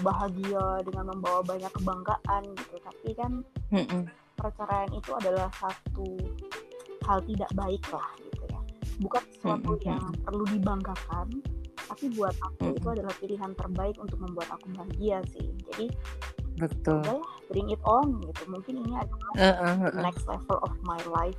[0.00, 3.32] bahagia dengan membawa banyak kebanggaan gitu tapi kan
[3.68, 4.02] mm-hmm.
[4.40, 6.08] perceraian itu adalah satu
[7.04, 8.60] hal tidak baik lah gitu ya
[9.04, 9.88] bukan sesuatu mm-hmm.
[9.92, 11.28] yang perlu dibanggakan
[11.76, 12.78] tapi buat aku mm-hmm.
[12.80, 15.86] itu adalah pilihan terbaik untuk membuat aku bahagia sih jadi
[16.56, 20.00] betul udahlah bring it on gitu mungkin ini adalah uh, uh, uh.
[20.00, 21.36] next level of my life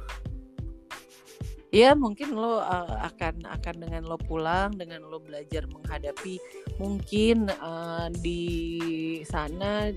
[1.73, 6.37] ya mungkin lo uh, akan akan dengan lo pulang dengan lo belajar menghadapi
[6.77, 8.45] mungkin uh, di
[9.25, 9.89] sana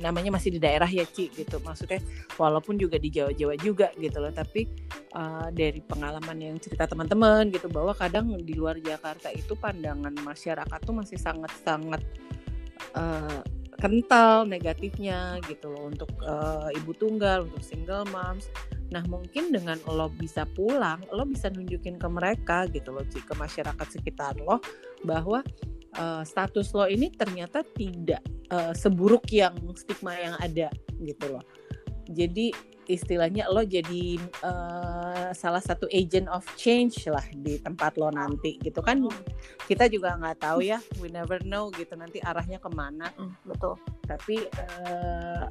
[0.00, 2.00] namanya masih di daerah ya Ci gitu maksudnya
[2.40, 4.64] walaupun juga di Jawa-Jawa juga gitu loh tapi
[5.12, 10.80] uh, dari pengalaman yang cerita teman-teman gitu bahwa kadang di luar Jakarta itu pandangan masyarakat
[10.80, 12.00] tuh masih sangat-sangat
[13.78, 18.50] kental negatifnya gitu loh untuk uh, ibu tunggal, untuk single moms.
[18.88, 23.86] Nah mungkin dengan lo bisa pulang, lo bisa nunjukin ke mereka gitu loh, ke masyarakat
[24.00, 24.60] sekitar lo
[25.04, 25.44] bahwa
[26.00, 30.72] uh, status lo ini ternyata tidak uh, seburuk yang stigma yang ada
[31.04, 31.44] gitu loh.
[32.08, 32.52] Jadi
[32.88, 38.80] istilahnya lo jadi uh, salah satu agent of change lah di tempat lo nanti gitu
[38.80, 39.04] kan.
[39.68, 43.12] Kita juga nggak tahu ya we never know gitu nanti arahnya ke mana.
[43.20, 43.76] Mm, betul.
[44.08, 45.44] Tapi uh,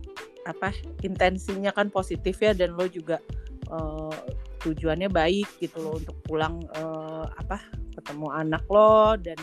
[0.47, 0.71] apa
[1.03, 3.19] intensinya kan positif ya dan lo juga
[3.67, 4.15] uh,
[4.63, 7.60] tujuannya baik gitu lo untuk pulang uh, apa
[7.99, 9.38] ketemu anak lo dan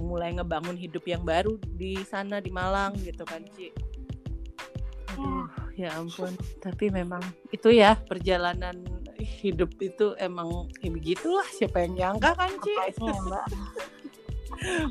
[0.00, 3.68] mulai ngebangun hidup yang baru di sana di Malang gitu kan Ci.
[5.12, 5.44] Aduh,
[5.76, 6.32] ya ampun.
[6.64, 7.20] Tapi memang
[7.52, 8.80] itu ya perjalanan
[9.20, 11.44] hidup itu emang ya begitulah.
[11.52, 12.74] Siapa yang nyangka kan, Ci?
[12.96, 13.46] Mbak.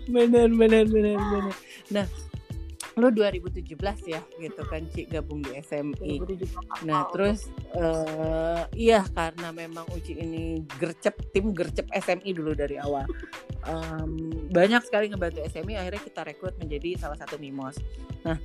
[0.14, 1.56] bener, bener, bener, bener.
[1.90, 2.06] Nah,
[3.00, 3.64] lo 2017
[4.04, 6.20] ya gitu kan Ci gabung di SMI.
[6.84, 13.08] Nah terus uh, iya karena memang Uci ini gercep tim gercep SMI dulu dari awal.
[13.62, 17.80] Um, banyak sekali ngebantu SMI akhirnya kita rekrut menjadi salah satu mimos.
[18.28, 18.36] Nah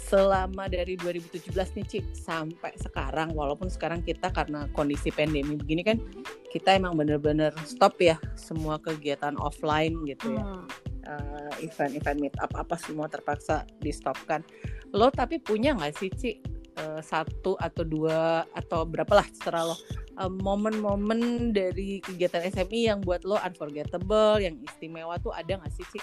[0.00, 6.00] selama dari 2017 nih Ci sampai sekarang walaupun sekarang kita karena kondisi pandemi begini kan
[6.48, 10.44] kita emang bener-bener stop ya semua kegiatan offline gitu ya.
[10.44, 14.46] Hmm uh, event-event meet up apa semua terpaksa di stop kan
[14.94, 16.32] lo tapi punya nggak sih Ci?
[16.80, 19.76] Uh, satu atau dua atau berapa lah setelah lo.
[20.20, 25.86] Uh, momen-momen dari kegiatan SMI yang buat lo unforgettable yang istimewa tuh ada nggak sih
[25.94, 26.00] Ci?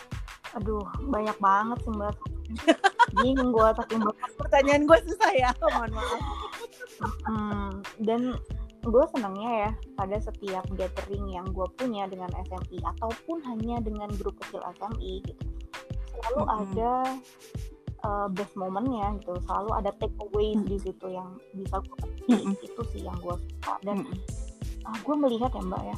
[0.56, 2.16] Aduh banyak banget sih mbak.
[3.24, 6.22] Bingung gue banget pertanyaan gue susah ya mohon maaf.
[7.28, 7.72] Hmm,
[8.04, 8.36] dan
[8.88, 14.40] gue senangnya ya pada setiap gathering yang gue punya dengan SMI ataupun hanya dengan grup
[14.44, 15.44] kecil SMI gitu
[16.18, 16.60] selalu mm -hmm.
[16.64, 16.94] ada
[18.08, 20.70] uh, best momennya gitu selalu ada take away mm -hmm.
[20.72, 21.98] di situ yang bisa gue
[22.32, 22.54] mm -hmm.
[22.64, 24.88] itu sih yang gue suka dan mm -hmm.
[24.88, 25.98] uh, gue melihat ya mbak ya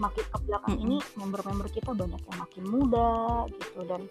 [0.00, 0.86] makin ke belakang mm -hmm.
[0.86, 3.12] ini member-member kita banyak yang makin muda
[3.50, 4.02] gitu dan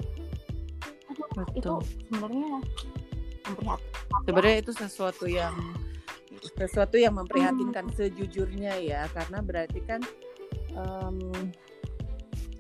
[1.10, 1.74] aduh, itu
[2.12, 2.50] sebenarnya
[3.48, 5.56] memprihatinkan sebenarnya itu sesuatu yang
[6.42, 7.96] sesuatu yang memprihatinkan hmm.
[7.96, 10.02] sejujurnya ya karena berarti kan
[10.76, 11.32] um,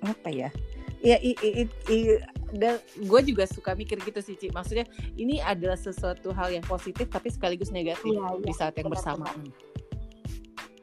[0.04, 0.50] apa ya?
[1.00, 1.98] Ya i, i, i, i
[2.52, 4.50] dan gue juga suka mikir gitu sih Ci.
[4.50, 4.84] maksudnya
[5.16, 9.48] ini adalah sesuatu hal yang positif tapi sekaligus negatif ya, ya, di saat yang bersamaan.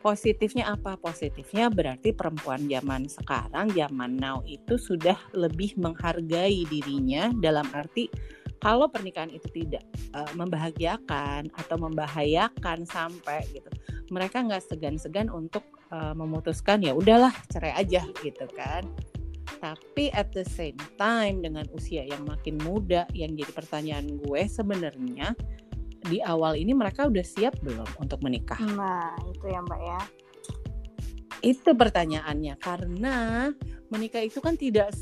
[0.01, 0.95] positifnya apa?
[1.03, 8.07] Positifnya berarti perempuan zaman sekarang zaman now itu sudah lebih menghargai dirinya dalam arti
[8.63, 9.85] kalau pernikahan itu tidak
[10.17, 13.69] uh, membahagiakan atau membahayakan sampai gitu
[14.11, 18.87] mereka nggak segan-segan untuk uh, memutuskan ya udahlah cerai aja gitu kan
[19.59, 25.33] tapi at the same time dengan usia yang makin muda yang jadi pertanyaan gue sebenarnya
[26.07, 28.59] di awal ini mereka udah siap belum untuk menikah?
[28.63, 30.01] Nah, itu ya Mbak ya.
[31.43, 33.51] Itu pertanyaannya karena
[33.91, 34.95] menikah itu kan tidak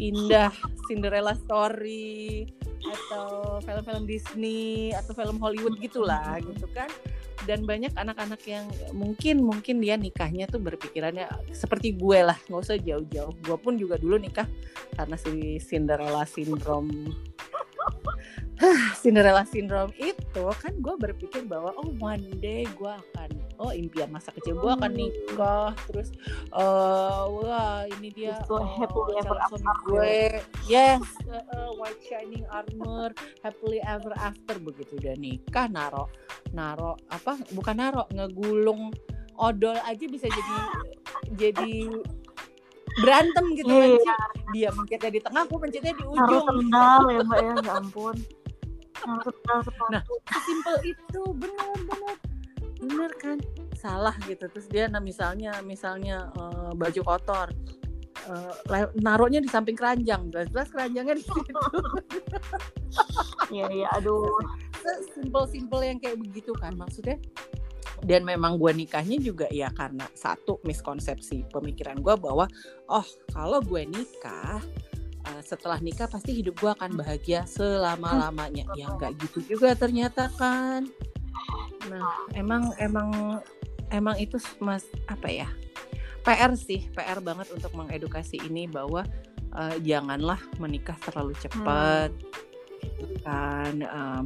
[0.00, 0.48] seindah
[0.88, 2.48] Cinderella story
[2.80, 6.88] atau film-film Disney atau film Hollywood gitulah gitu kan.
[7.44, 12.80] Dan banyak anak-anak yang mungkin mungkin dia nikahnya tuh berpikirannya seperti gue lah nggak usah
[12.80, 13.36] jauh-jauh.
[13.44, 14.48] Gue pun juga dulu nikah
[14.96, 17.12] karena si Cinderella syndrome
[19.00, 24.32] Cinderella syndrome itu kan gue berpikir bahwa oh one day gue akan oh impian masa
[24.36, 26.12] kecil gue akan nikah terus
[26.52, 29.72] uh, wah ini dia so happily ever after.
[29.88, 30.44] gue.
[30.68, 34.56] Yes uh, uh, white shining armor happily ever after.
[34.60, 36.12] Begitu udah nikah naro
[36.52, 38.92] naro apa bukan naro ngegulung
[39.40, 40.56] odol aja bisa jadi
[41.36, 41.72] jadi
[43.00, 43.96] berantem gitu yeah.
[44.02, 44.18] kan
[44.50, 46.18] dia mencetnya di tengah aku mencetnya di ujung.
[46.18, 48.16] harus sendal ya mbak ya ya ampun
[49.06, 50.02] nah
[50.44, 52.16] simpel itu benar benar.
[52.80, 53.36] Benar kan?
[53.76, 54.44] Salah gitu.
[54.48, 57.48] Terus dia nah misalnya misalnya uh, baju kotor
[58.28, 58.52] uh,
[58.98, 60.28] naruhnya di samping keranjang.
[60.32, 61.54] Jelas-jelas keranjangnya di situ.
[63.50, 64.30] Iya iya aduh.
[65.12, 67.18] Simpel-simpel yang kayak begitu kan maksudnya?
[68.00, 72.48] Dan memang gue nikahnya juga ya karena satu miskonsepsi pemikiran gue bahwa
[72.88, 74.62] oh kalau gue nikah
[75.30, 80.26] uh, setelah nikah pasti hidup gue akan bahagia selama lamanya ya nggak gitu juga ternyata
[80.34, 80.90] kan?
[81.86, 83.40] Nah emang emang
[83.94, 85.48] emang itu mas apa ya?
[86.20, 89.08] PR sih PR banget untuk mengedukasi ini bahwa
[89.56, 92.92] uh, janganlah menikah terlalu cepat hmm.
[93.00, 94.24] gitu kan um,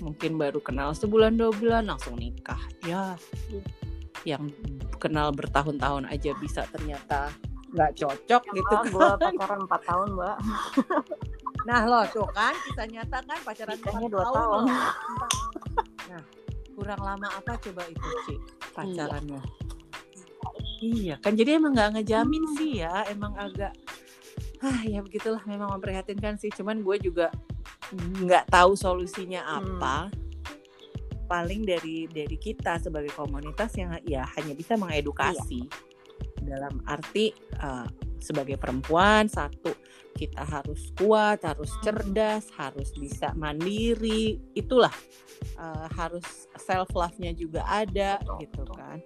[0.00, 2.60] mungkin baru kenal sebulan dua bulan langsung nikah.
[2.86, 3.18] Ya
[4.24, 4.48] yang
[4.96, 7.28] kenal bertahun-tahun aja bisa ternyata
[7.74, 8.84] nggak cocok ya, gitu kan.
[8.86, 10.36] gue pacaran empat tahun mbak
[11.68, 14.62] nah lo tuh kan kita nyata kan pacaran empat dua tahun, tahun.
[16.10, 16.22] nah
[16.74, 18.38] kurang lama apa coba itu sih
[18.74, 19.42] pacarannya
[20.78, 20.94] iya.
[20.94, 22.54] iya kan jadi emang nggak ngejamin hmm.
[22.54, 23.74] sih ya emang agak
[24.62, 27.34] ah ya begitulah memang memprihatinkan sih cuman gue juga
[28.22, 29.54] nggak tahu solusinya hmm.
[29.58, 31.26] apa hmm.
[31.26, 35.83] paling dari dari kita sebagai komunitas yang ya hanya bisa mengedukasi iya
[36.44, 37.88] dalam arti uh,
[38.20, 39.72] sebagai perempuan satu
[40.14, 44.94] kita harus kuat, harus cerdas, harus bisa mandiri, itulah
[45.58, 48.76] uh, harus self love-nya juga ada betul, gitu betul.
[48.78, 48.98] kan.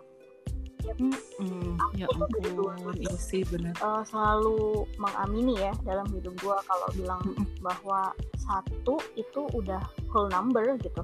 [0.88, 3.77] Hmm, ya ampun, iya sih benar.
[3.83, 10.31] Uh, selalu mengamini ya dalam hidup gue kalau bilang mm bahwa satu itu udah whole
[10.31, 11.03] number gitu.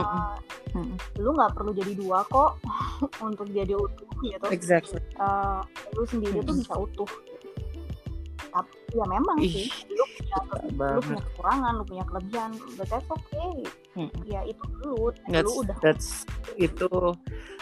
[0.00, 0.34] Uh,
[0.74, 0.96] mm -mm.
[1.22, 2.58] Lu nggak perlu jadi dua kok
[3.26, 4.46] untuk jadi utuh gitu.
[4.50, 5.00] Exactly.
[5.20, 5.60] Uh,
[5.94, 6.46] lu sendiri hmm.
[6.48, 7.10] tuh bisa utuh.
[8.54, 9.68] Tapi ya memang Ih, sih.
[9.90, 10.38] Lu punya
[10.94, 13.54] lu punya kekurangan lu punya kelebihan but that's okay.
[13.94, 14.10] Hmm.
[14.26, 16.26] ya itu dulu that's, lu udah that's
[16.58, 16.90] itu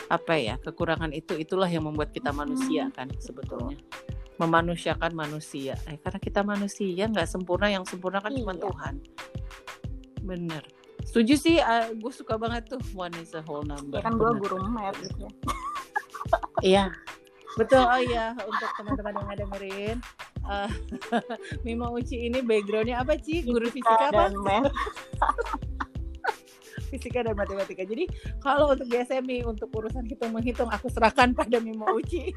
[0.09, 3.77] apa ya kekurangan itu itulah yang membuat kita manusia kan sebetulnya.
[4.41, 5.77] Memanusiakan manusia.
[5.87, 8.41] Eh, karena kita manusia nggak sempurna yang sempurna kan iya.
[8.43, 8.95] cuma Tuhan.
[10.25, 10.65] Bener
[11.07, 14.31] setuju sih uh, gue suka banget tuh one is a whole number ya kan gue
[14.41, 15.33] guru map gitu ya
[16.63, 16.95] Iya,
[17.59, 17.83] betul.
[17.83, 19.97] Oh iya, untuk teman-teman yang dengerin,
[20.47, 20.71] uh,
[21.67, 23.43] Mima Uci ini backgroundnya apa sih?
[23.43, 24.73] Guru fisika, fisika dan math.
[26.93, 27.83] fisika dan matematika.
[27.83, 28.05] Jadi
[28.45, 32.31] kalau untuk GSMI untuk urusan hitung menghitung aku serahkan pada Mima Uci.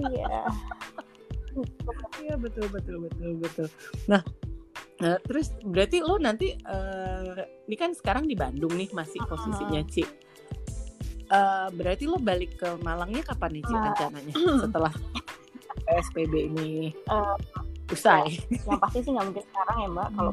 [0.00, 0.46] Iya.
[2.20, 3.66] Iya betul betul betul betul.
[4.12, 4.20] Nah
[4.96, 7.36] Uh, terus berarti lo nanti uh,
[7.68, 10.00] ini kan sekarang di Bandung nih masih posisinya Ci
[11.28, 13.84] uh, berarti lo balik ke Malangnya kapan nih sih nah.
[13.92, 14.92] rencananya setelah
[15.86, 17.36] PSBB ini uh,
[17.92, 18.34] usai?
[18.50, 20.08] Ya, yang pasti sih nggak mungkin sekarang ya mbak.
[20.18, 20.32] Kalau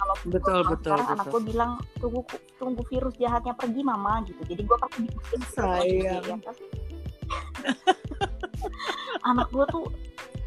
[0.00, 0.92] kalau betul betul.
[0.92, 1.16] Sekarang betul.
[1.16, 2.20] anak gue bilang tunggu
[2.60, 4.42] tunggu virus jahatnya pergi mama gitu.
[4.44, 6.24] Jadi gue pasti bikin sayang.
[6.24, 6.56] Ya, kan?
[9.24, 9.84] anak gue tuh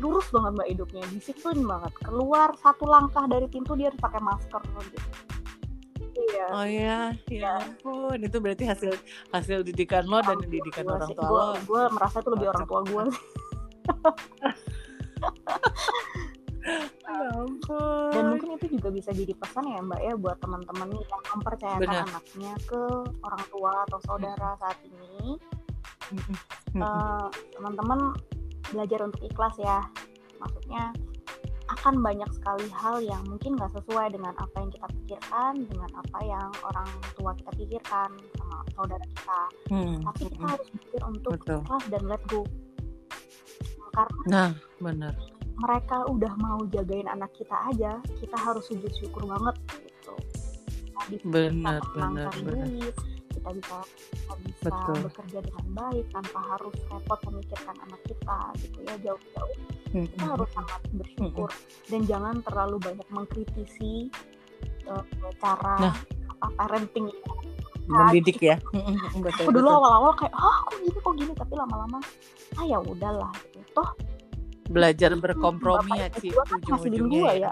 [0.03, 1.93] lurus banget mbak hidupnya, disiplin banget.
[2.03, 4.61] Keluar satu langkah dari pintu dia harus pakai masker
[4.91, 4.99] gitu
[6.13, 6.45] Iya.
[6.53, 8.17] Oh ya, ya ampun.
[8.21, 8.93] Itu berarti hasil
[9.33, 11.57] hasil didikan lo dan didikan orang tua gua, lo.
[11.65, 13.03] Gue merasa itu lebih orang tua gue.
[17.03, 18.11] ya ampun.
[18.13, 22.05] Dan mungkin itu juga bisa jadi pesan ya Mbak ya buat teman-teman yang mempercayakan Bener.
[22.05, 22.83] anaknya ke
[23.25, 25.37] orang tua atau saudara saat ini.
[26.77, 27.25] Uh,
[27.57, 28.13] teman-teman
[28.71, 29.83] belajar untuk ikhlas ya.
[30.39, 30.93] Maksudnya
[31.71, 36.19] akan banyak sekali hal yang mungkin nggak sesuai dengan apa yang kita pikirkan, dengan apa
[36.23, 39.41] yang orang tua kita pikirkan sama saudara kita.
[39.71, 39.97] Hmm.
[40.03, 40.51] Tapi kita hmm.
[40.51, 42.43] harus pikir untuk ikhlas dan let go.
[43.93, 44.49] Karena nah,
[44.81, 45.13] benar.
[45.53, 50.13] Mereka udah mau jagain anak kita aja, kita harus sujud syukur banget gitu.
[50.97, 52.67] Tadi benar, benar, benar.
[52.67, 52.95] Duit,
[53.33, 53.77] kita bisa
[54.13, 54.97] kita bisa Betul.
[55.09, 59.57] bekerja dengan baik tanpa harus repot memikirkan anak kita gitu ya jauh-jauh
[59.93, 60.07] hmm.
[60.13, 61.89] kita harus sangat bersyukur hmm.
[61.89, 63.93] dan jangan terlalu banyak mengkritisi
[64.87, 65.03] uh,
[65.41, 65.95] cara nah.
[66.43, 67.07] apa parenting
[67.83, 68.55] mendidik ya
[69.19, 71.99] betul, aku dulu awal-awal kayak ah kok gini kok gini tapi lama-lama
[72.55, 73.89] ah ya udahlah gitu toh
[74.71, 77.51] belajar berkompromi ya sih kan ujung-ujungnya ya,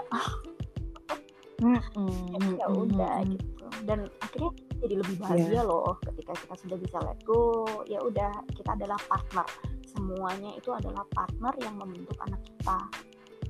[2.60, 5.64] ya udah gitu dan akhirnya jadi lebih bahagia yeah.
[5.64, 7.64] loh ketika kita sudah bisa let go.
[7.86, 9.46] Ya udah kita adalah partner.
[9.86, 12.78] Semuanya itu adalah partner yang membentuk anak kita.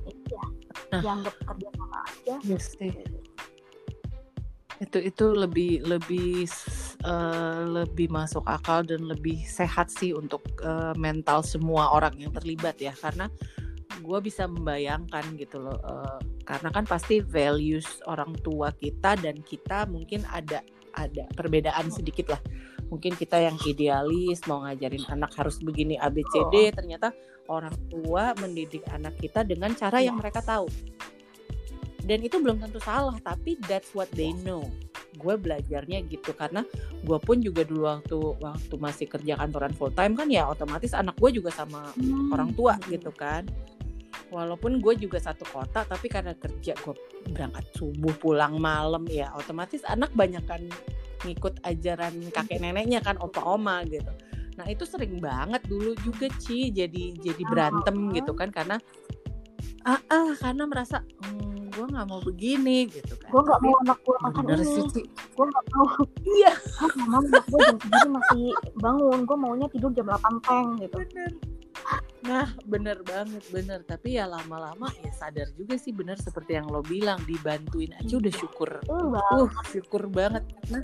[0.05, 0.45] Itu ya
[0.93, 2.35] nah, yang bekerja sama aja.
[2.45, 2.77] Yes,
[4.81, 6.45] itu itu lebih lebih
[7.07, 12.77] uh, lebih masuk akal dan lebih sehat sih untuk uh, mental semua orang yang terlibat
[12.77, 12.93] ya.
[12.93, 13.25] Karena
[14.03, 19.87] gue bisa membayangkan gitu loh uh, karena kan pasti values orang tua kita dan kita
[19.87, 20.59] mungkin ada
[20.93, 22.41] ada perbedaan sedikit lah
[22.89, 26.73] mungkin kita yang idealis mau ngajarin anak harus begini ABCD oh.
[26.73, 27.09] ternyata
[27.49, 30.21] orang tua mendidik anak kita dengan cara yang iya.
[30.21, 30.69] mereka tahu
[32.03, 34.63] dan itu belum tentu salah tapi that's what they know
[35.13, 36.65] gue belajarnya gitu karena
[37.05, 41.15] gue pun juga dulu waktu waktu masih kerja kantoran full time kan ya otomatis anak
[41.21, 42.33] gue juga sama hmm.
[42.33, 43.45] orang tua gitu kan
[44.33, 46.95] walaupun gue juga satu kota tapi karena kerja gue
[47.29, 50.65] berangkat subuh pulang malam ya otomatis anak banyak kan
[51.23, 54.09] ngikut ajaran kakek neneknya kan opa oma gitu.
[54.57, 58.75] Nah itu sering banget dulu juga Ci jadi jadi berantem gitu kan karena
[59.87, 63.29] ah, ah karena merasa hmm, gue nggak mau begini gitu kan.
[63.31, 65.03] Gue nggak mau anak gue makan ini.
[65.07, 65.87] gue nggak mau.
[66.27, 66.53] Iya.
[67.07, 68.43] Mama gue jam segini masih
[68.81, 69.19] bangun.
[69.23, 70.97] Gue maunya tidur jam 8 peng gitu.
[70.99, 71.52] Bener
[72.23, 73.83] Nah, bener banget, bener.
[73.83, 78.33] Tapi ya lama-lama ya sadar juga sih bener seperti yang lo bilang dibantuin aja udah
[78.33, 78.79] syukur.
[78.87, 80.79] Uh, syukur banget karena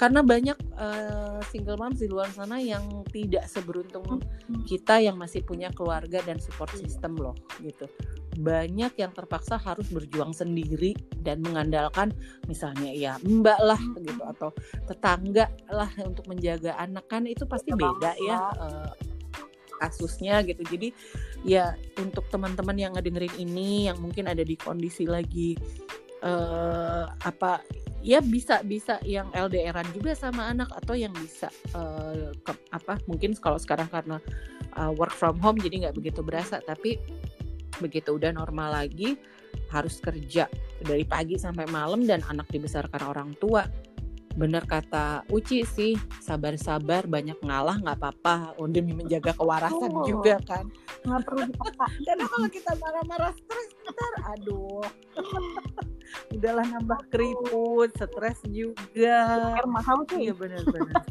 [0.00, 4.24] karena banyak uh, single moms di luar sana yang tidak seberuntung
[4.64, 7.84] kita yang masih punya keluarga dan support system loh gitu.
[8.40, 12.16] Banyak yang terpaksa harus berjuang sendiri dan mengandalkan
[12.48, 14.50] misalnya ya mbak lah gitu atau
[14.88, 18.36] tetangga lah untuk menjaga anak kan itu pasti beda ya.
[18.56, 19.17] Uh,
[19.78, 20.60] kasusnya gitu.
[20.66, 20.90] Jadi
[21.46, 25.54] ya untuk teman-teman yang ngedengerin ini yang mungkin ada di kondisi lagi
[26.22, 27.62] uh, apa
[28.02, 33.34] ya bisa bisa yang LDRan juga sama anak atau yang bisa uh, ke, apa mungkin
[33.38, 34.22] kalau sekarang karena
[34.78, 36.98] uh, work from home jadi nggak begitu berasa tapi
[37.82, 39.18] begitu udah normal lagi
[39.70, 40.46] harus kerja
[40.82, 43.66] dari pagi sampai malam dan anak dibesarkan orang tua
[44.38, 50.38] bener kata Uci sih sabar-sabar banyak ngalah nggak apa-apa oh, demi menjaga kewarasan oh, juga
[50.46, 50.70] kan.
[51.02, 51.42] Nggak perlu
[52.06, 54.86] karena kalau kita marah-marah stres ntar aduh.
[56.38, 59.58] Udahlah nambah keriput stres juga.
[59.66, 60.22] Mahal tuh.
[60.22, 61.02] Iya benar-benar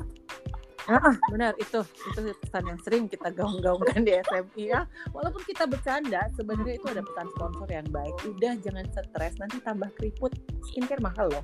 [0.87, 4.87] Ah, benar itu itu pesan yang sering kita gaung-gaungkan di SMI ya.
[5.11, 8.15] Walaupun kita bercanda, sebenarnya itu ada pesan sponsor yang baik.
[8.23, 10.31] Udah jangan stres, nanti tambah keriput.
[10.71, 11.43] Skincare mahal loh.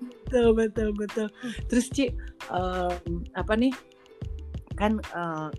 [0.00, 1.28] Betul betul betul.
[1.66, 2.14] Terus Ci
[2.48, 3.74] um, apa nih?
[4.78, 5.50] Kan uh,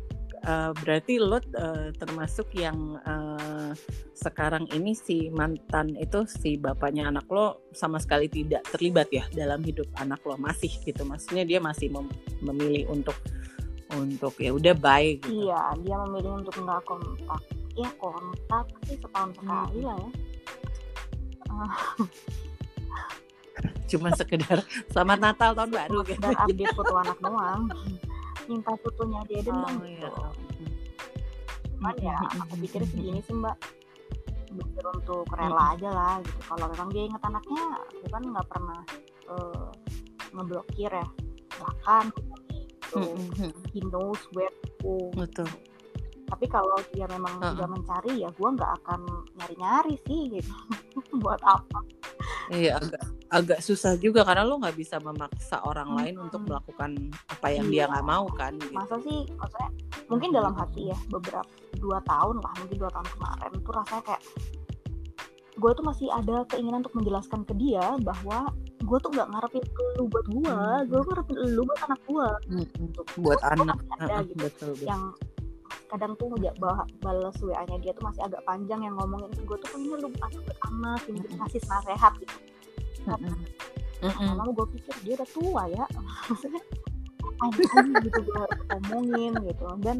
[0.47, 3.75] uh, berarti lo uh, termasuk yang uh,
[4.15, 9.61] sekarang ini si mantan itu si bapaknya anak lo sama sekali tidak terlibat ya dalam
[9.61, 10.39] hidup anak lo?
[10.39, 12.07] Masih gitu maksudnya dia masih mem
[12.41, 13.17] memilih untuk
[13.91, 15.47] untuk ya udah baik gitu.
[15.47, 17.41] iya dia memilih untuk nggak kontak
[17.75, 19.87] ya kontak sih setahun sekali hmm.
[19.87, 20.09] lah ya
[23.91, 26.19] cuma sekedar selamat Natal tahun baru gitu.
[26.23, 27.61] Dan update foto anak doang.
[28.47, 29.87] Minta fotonya dia dan oh, gitu.
[29.87, 30.09] Iya.
[31.77, 33.57] Cuman ya aku pikir segini sih mbak
[34.51, 36.41] pikir untuk rela aja lah gitu.
[36.47, 38.79] Kalau memang dia inget anaknya, aku kan nggak pernah
[39.31, 39.67] uh,
[40.35, 41.07] ngeblokir ya.
[41.55, 42.99] Bahkan gitu,
[43.71, 44.51] he knows where
[44.83, 45.47] to Betul
[46.31, 47.67] tapi kalau dia memang uh -uh.
[47.67, 49.03] mencari ya gue nggak akan
[49.35, 50.55] nyari-nyari sih gitu
[51.21, 51.83] buat apa
[52.51, 55.97] iya agak agak susah juga karena lo nggak bisa memaksa orang hmm.
[55.97, 56.91] lain untuk melakukan
[57.31, 57.87] apa yang iya.
[57.87, 58.75] dia nggak mau kan gitu.
[58.75, 59.69] masa sih maksudnya
[60.11, 61.47] mungkin dalam hati ya beberapa
[61.79, 64.23] dua tahun lah mungkin dua tahun kemarin tuh rasanya kayak
[65.61, 68.49] gue tuh masih ada keinginan untuk menjelaskan ke dia bahwa
[68.81, 69.63] gue tuh nggak ngarepin
[69.99, 70.89] lu buat gue hmm.
[70.89, 72.65] gue ngarepin lu buat anak gue hmm.
[73.21, 74.35] buat anak ada, uh, gitu.
[74.41, 74.87] betul, betul.
[74.87, 75.03] yang
[75.91, 76.55] kadang tuh nggak
[77.03, 81.01] balas WA-nya dia tuh masih agak panjang yang ngomongin gue tuh pengen lu anak anak
[81.11, 82.35] ini kasih nasihat gitu.
[84.01, 85.85] Lama gue pikir dia udah tua ya.
[86.31, 86.63] Maksudnya
[87.41, 89.65] apa gitu gue harus ngomongin gitu.
[89.83, 89.97] Dan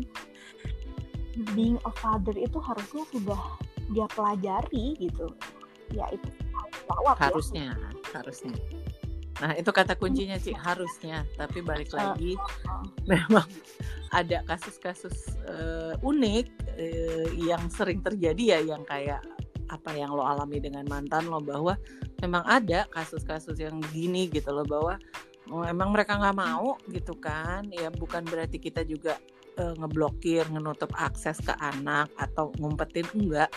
[1.52, 3.42] being a father itu harusnya sudah
[3.92, 5.28] dia pelajari gitu.
[5.92, 6.32] Ya itu
[7.20, 7.92] harusnya ya.
[8.16, 8.56] harusnya
[9.40, 11.24] nah itu kata kuncinya sih harusnya.
[11.40, 12.84] Tapi balik lagi uh, uh.
[13.08, 13.48] memang
[14.12, 19.24] ada kasus-kasus uh, unik uh, yang sering terjadi ya yang kayak
[19.72, 21.80] apa yang lo alami dengan mantan lo bahwa
[22.20, 25.00] memang ada kasus-kasus yang gini gitu loh bahwa
[25.48, 27.72] oh, emang mereka nggak mau gitu kan.
[27.72, 29.16] Ya bukan berarti kita juga
[29.58, 33.50] uh, ngeblokir ngenutup akses ke anak atau ngumpetin enggak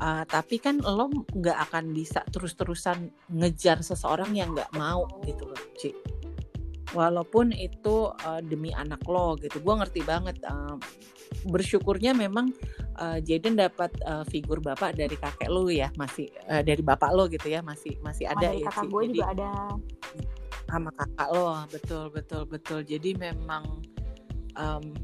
[0.00, 5.62] uh, tapi kan lo nggak akan bisa terus-terusan ngejar seseorang yang nggak mau gitu loh
[5.76, 5.90] Ci.
[6.94, 9.58] Walaupun itu uh, demi anak lo gitu.
[9.60, 10.78] Gue ngerti banget uh,
[11.50, 12.54] bersyukurnya memang
[13.02, 17.26] uh, Jaden dapat uh, figur bapak dari kakek lo ya masih uh, dari bapak lo
[17.26, 19.50] gitu ya masih masih ada ya kakak gue juga ada.
[20.70, 22.80] Sama kakak lo betul betul betul.
[22.86, 23.82] Jadi memang
[24.54, 24.94] um,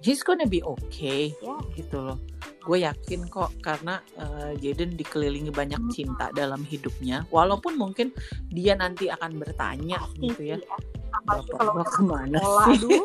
[0.00, 1.60] he's gonna be okay yeah.
[1.76, 2.18] gitu loh
[2.66, 5.92] gue yakin kok karena uh, Jaden dikelilingi banyak hmm.
[5.94, 7.22] cinta dalam hidupnya.
[7.30, 8.10] Walaupun mungkin
[8.50, 10.76] dia nanti akan bertanya Pasti, gitu ya, ya.
[11.24, 12.38] Bapak kalau ke mana
[12.74, 13.00] sih?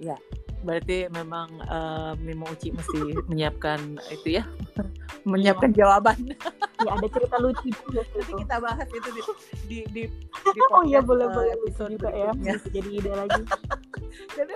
[0.08, 0.16] ya
[0.64, 4.48] berarti memang uh, Mimo Uci mesti menyiapkan itu ya.
[5.30, 5.84] Menyiapkan ya.
[5.84, 6.16] jawaban.
[6.84, 9.22] Ya ada cerita lucu juga nanti kita bahas itu di
[9.68, 11.52] di di, di oh iya boleh boleh.
[11.60, 12.32] Episode juga ya
[12.72, 13.42] jadi ide lagi.
[14.36, 14.54] Jadi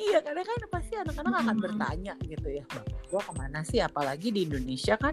[0.00, 3.84] iya karena kan pasti anak-anak akan bertanya gitu ya bapak gua ke mana sih?
[3.84, 5.12] Apalagi di Indonesia kan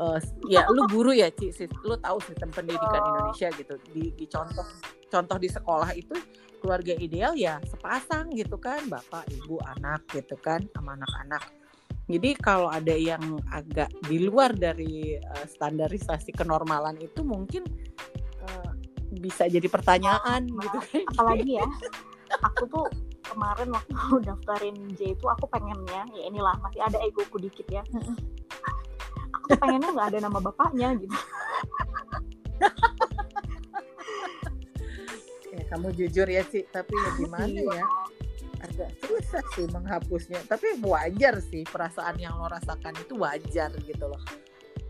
[0.00, 0.18] uh,
[0.48, 1.52] ya lu guru ya Ci,
[1.84, 3.08] lu tahu sistem pendidikan oh.
[3.12, 3.74] Indonesia gitu.
[3.92, 4.66] Di, di contoh
[5.12, 6.16] contoh di sekolah itu
[6.64, 11.44] keluarga ideal ya sepasang gitu kan bapak ibu anak gitu kan sama anak-anak.
[12.04, 17.64] Jadi kalau ada yang agak di luar dari uh, standarisasi kenormalan itu mungkin
[18.44, 18.72] uh,
[19.20, 20.78] bisa jadi pertanyaan nah, gitu.
[20.84, 21.66] Kan apalagi ya
[22.44, 22.86] aku tuh
[23.24, 23.94] kemarin waktu
[24.28, 27.82] daftarin J itu aku pengennya ya inilah masih ada egoku dikit ya.
[29.42, 31.16] Aku pengennya nggak ada nama bapaknya gitu.
[35.54, 37.82] Ya kamu jujur ya sih tapi ya gimana iya.
[37.82, 37.86] ya?
[38.64, 40.40] Agak susah sih menghapusnya.
[40.48, 44.43] Tapi wajar sih perasaan yang lo rasakan itu wajar gitu loh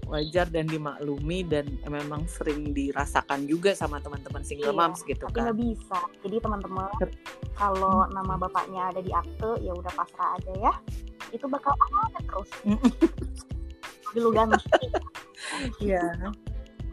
[0.08, 5.36] wajar dan dimaklumi dan memang sering dirasakan juga sama teman-teman single iya, moms gitu tapi
[5.36, 5.44] kan.
[5.50, 5.98] nggak bisa.
[6.26, 6.88] Jadi teman-teman
[7.56, 10.72] kalau nama bapaknya ada di akte ya udah pasrah aja ya.
[11.32, 12.50] Itu bakal ada terus.
[14.14, 14.86] dulu ganti
[15.82, 16.30] Iya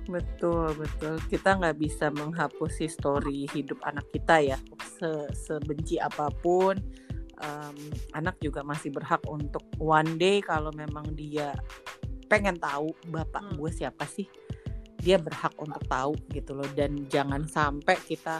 [0.09, 6.75] betul betul kita nggak bisa menghapus histori hidup anak kita ya Se sebenci apa pun
[7.39, 7.77] um,
[8.17, 11.53] anak juga masih berhak untuk one day kalau memang dia
[12.31, 13.59] pengen tahu bapak hmm.
[13.59, 14.23] gue siapa sih
[15.01, 16.69] dia berhak untuk tahu gitu loh.
[16.71, 18.39] Dan jangan sampai kita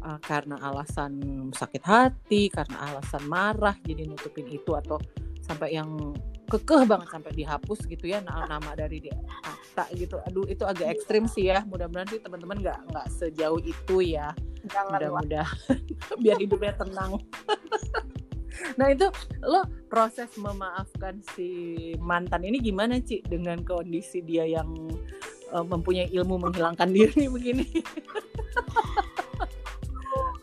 [0.00, 1.18] uh, karena alasan
[1.52, 4.96] sakit hati karena alasan marah jadi nutupin itu atau
[5.42, 6.14] sampai yang
[6.48, 9.16] kekeh banget sampai dihapus gitu ya nama dari dia
[9.76, 10.18] tak gitu.
[10.26, 11.62] Aduh itu agak ekstrim sih ya.
[11.66, 14.32] Mudah-mudahan sih teman-teman nggak nggak sejauh itu ya.
[14.64, 15.78] Mudah-mudahan.
[16.22, 17.18] Biar hidupnya tenang
[18.76, 19.06] nah itu
[19.44, 24.68] lo proses memaafkan si mantan ini gimana sih dengan kondisi dia yang
[25.52, 27.66] uh, mempunyai ilmu menghilangkan diri begini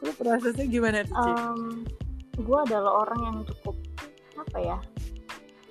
[0.02, 1.86] lo prosesnya gimana sih um,
[2.36, 3.76] gue adalah orang yang cukup
[4.36, 4.78] apa ya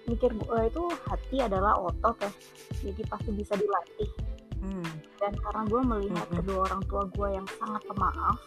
[0.04, 2.32] mikir gue itu hati adalah otot ya
[2.84, 4.10] jadi pasti bisa dilatih
[4.60, 4.88] hmm.
[5.20, 6.36] dan karena gue melihat hmm.
[6.40, 8.38] kedua orang tua gue yang sangat pemaaf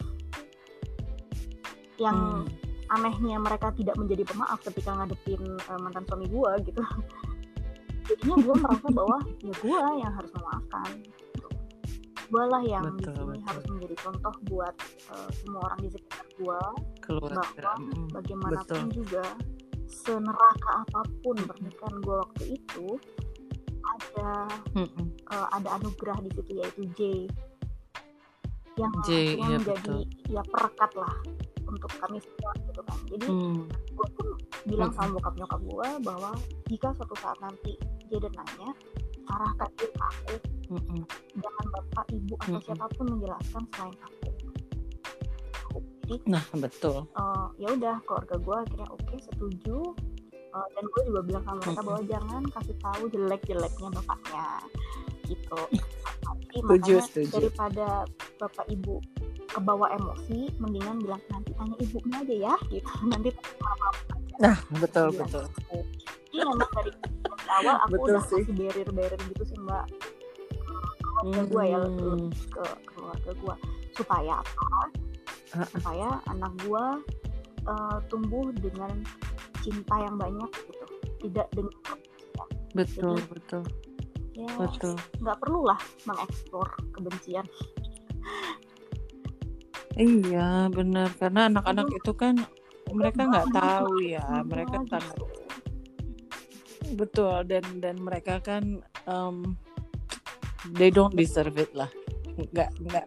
[1.98, 2.67] yang hmm.
[2.88, 6.82] Anehnya mereka tidak menjadi pemaaf ketika ngadepin uh, mantan suami gue gitu
[8.08, 10.90] jadinya gue merasa bahwa ya gue yang harus memaafkan
[12.28, 13.48] gue lah yang betul, di sini betul.
[13.48, 14.74] harus menjadi contoh buat
[15.12, 16.60] uh, semua orang di sekitar gue
[17.08, 17.44] bahwa
[18.12, 18.96] bagaimanapun betul.
[19.00, 19.24] juga
[19.88, 22.86] seneraka apa pun pernikahan gue waktu itu
[23.88, 24.32] ada
[24.76, 24.88] mm
[25.32, 27.00] uh, ada anugerah di situ yaitu J
[28.78, 30.32] yang J, ya, menjadi betul.
[30.32, 31.14] ya perekat lah
[31.68, 33.60] untuk kami semua gitu kan jadi mm.
[33.68, 34.26] gue pun
[34.64, 36.30] bilang sama bokap nyokap gue bahwa
[36.72, 37.76] jika suatu saat nanti
[38.08, 38.70] J dan nanya
[39.28, 40.34] arahkan dia ke aku
[40.72, 41.02] mm -mm.
[41.36, 42.64] jangan bapak ibu atau mm -mm.
[42.64, 44.28] siapa pun menjelaskan selain aku
[46.08, 49.78] jadi nah betul uh, ya udah keluarga gue akhirnya oke okay, setuju
[50.56, 54.46] uh, dan gue juga bilang sama mereka bahwa jangan kasih tahu jelek-jeleknya bapaknya
[55.28, 55.60] gitu
[56.48, 57.32] Jadi, setuju, makanya setuju.
[57.36, 57.86] daripada
[58.40, 58.96] bapak ibu
[59.48, 62.90] kebawa emosi mendingan bilang nanti tanya ibunya aja ya gitu.
[63.12, 63.28] Nanti
[64.38, 65.26] nah betul bilang.
[65.26, 65.44] betul.
[66.28, 66.90] Jadi memang dari,
[67.48, 68.40] awal aku betul udah sih.
[68.44, 69.86] kasih barrier barrier gitu sih mbak.
[71.02, 71.50] Keluarga hmm.
[71.50, 71.80] gue ya
[72.52, 73.54] ke keluarga gue
[73.96, 74.68] supaya apa?
[75.74, 76.84] Supaya anak gue
[77.66, 78.92] uh, tumbuh dengan
[79.64, 80.86] cinta yang banyak gitu.
[81.18, 81.74] Tidak dengan
[82.76, 83.62] betul Jadi, betul.
[84.36, 84.94] ya betul.
[85.24, 87.46] nggak perlu lah mengeksplor kebencian
[89.98, 91.12] iya benar.
[91.18, 92.38] Karena anak-anak itu kan
[92.88, 95.18] mereka nggak tahu ya mereka sangat
[96.96, 99.58] betul dan dan mereka kan um,
[100.78, 101.90] they don't deserve it lah.
[102.38, 103.06] Nggak nggak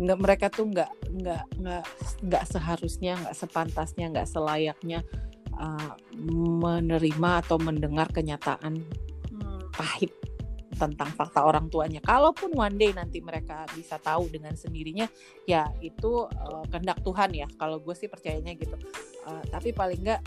[0.00, 1.84] nggak mereka tuh nggak nggak nggak
[2.24, 5.04] nggak seharusnya nggak sepantasnya nggak selayaknya
[5.60, 8.80] uh, menerima atau mendengar kenyataan
[9.28, 9.60] hmm.
[9.76, 10.16] pahit
[10.80, 12.00] tentang fakta orang tuanya.
[12.00, 15.04] Kalaupun one day nanti mereka bisa tahu dengan sendirinya,
[15.44, 17.46] ya itu uh, kehendak Tuhan ya.
[17.60, 18.80] Kalau gue sih percayanya gitu.
[19.28, 20.24] Uh, tapi paling nggak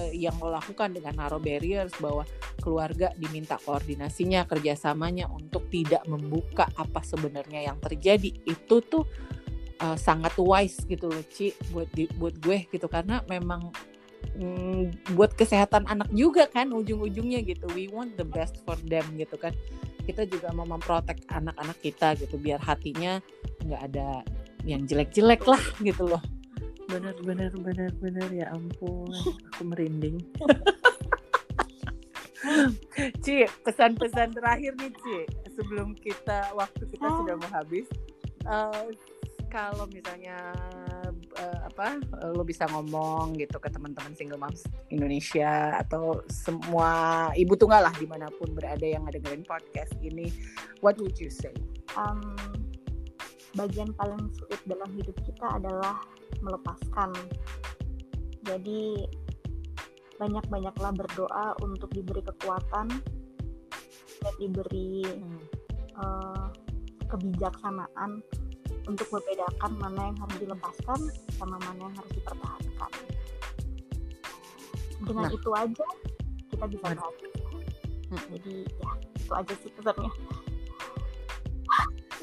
[0.00, 2.24] uh, yang lo lakukan dengan narrow barriers bahwa
[2.64, 8.32] keluarga diminta koordinasinya, kerjasamanya untuk tidak membuka apa sebenarnya yang terjadi.
[8.48, 9.04] Itu tuh
[9.84, 13.68] uh, sangat wise gitu loh, Ci, buat di, buat gue gitu karena memang
[14.36, 17.68] mm, buat kesehatan anak juga kan ujung-ujungnya gitu.
[17.72, 19.52] We want the best for them gitu kan.
[20.04, 23.20] Kita juga mau memprotek anak-anak kita gitu biar hatinya
[23.64, 24.20] nggak ada
[24.64, 26.20] yang jelek-jelek lah gitu loh.
[26.88, 28.28] Bener bener bener bener.
[28.32, 29.12] Ya ampun
[29.52, 30.20] aku merinding.
[33.24, 35.18] Ci pesan-pesan terakhir nih Ci.
[35.54, 37.24] Sebelum kita waktu kita oh.
[37.24, 37.88] sudah mau habis.
[38.44, 38.92] Uh,
[39.48, 40.52] kalau misalnya
[41.40, 41.98] uh, apa
[42.34, 48.06] lo bisa ngomong gitu ke teman-teman single moms Indonesia atau semua ibu tunggal lah di
[48.06, 50.30] mana pun berada yang ngedengerin podcast ini.
[50.80, 51.54] What would you say?
[51.98, 52.34] Um,
[53.54, 56.02] bagian paling sulit dalam hidup kita adalah
[56.42, 57.14] melepaskan.
[58.44, 59.08] Jadi
[60.18, 62.86] banyak-banyaklah berdoa untuk diberi kekuatan
[64.22, 65.40] dan diberi hmm.
[65.98, 66.46] uh,
[67.10, 68.22] kebijaksanaan
[68.84, 71.00] untuk membedakan mana yang harus dilepaskan
[71.36, 72.92] sama mana yang harus dipertahankan.
[75.04, 75.36] Dengan nah.
[75.36, 75.86] itu aja
[76.52, 77.30] kita bisa bahagia.
[78.08, 78.24] Hmm.
[78.36, 80.12] Jadi ya itu aja sih pesannya.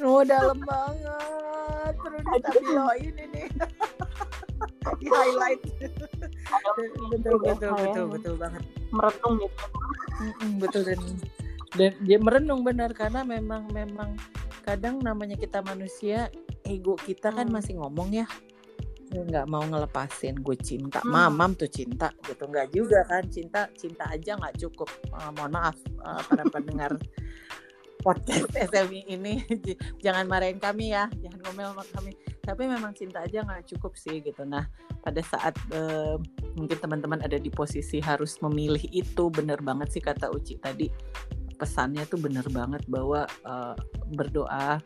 [0.01, 3.45] Oh dalam banget, terus ditapiloin ini.
[5.01, 5.61] di highlight.
[7.13, 8.63] betul betul betul betul banget.
[8.89, 9.65] Merenung gitu.
[10.57, 10.99] betul dan
[11.77, 14.17] dan dia merenung benar karena memang memang
[14.65, 16.29] kadang namanya kita manusia
[16.65, 17.55] ego kita kan hmm.
[17.55, 18.25] masih ngomong ya
[19.11, 21.03] nggak mau ngelepasin gue cinta.
[21.03, 21.11] Hmm.
[21.11, 22.47] mamam tuh cinta gitu.
[22.47, 24.87] Nggak juga kan cinta cinta aja nggak cukup.
[25.11, 26.95] Uh, mohon maaf uh, para pendengar
[28.05, 29.43] podcast SMI ini.
[30.05, 32.11] Jangan marahin kami ya jangan ngomel sama kami.
[32.41, 34.47] Tapi memang cinta aja nggak cukup sih gitu.
[34.47, 34.65] Nah
[35.03, 36.15] pada saat uh,
[36.55, 40.87] mungkin teman-teman ada di posisi harus memilih itu bener banget sih kata Uci tadi.
[41.59, 43.77] Pesannya tuh bener banget bahwa uh,
[44.17, 44.81] berdoa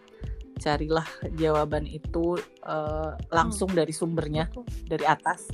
[0.60, 3.80] carilah jawaban itu uh, langsung hmm.
[3.84, 4.46] dari sumbernya
[4.88, 5.52] dari atas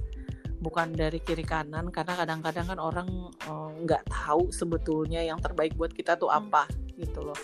[0.62, 3.10] bukan dari kiri kanan karena kadang-kadang kan orang
[3.50, 6.38] eh, nggak uh, tahu sebetulnya yang terbaik buat kita tuh hmm.
[6.38, 7.02] apa hmm.
[7.02, 7.40] gitu loh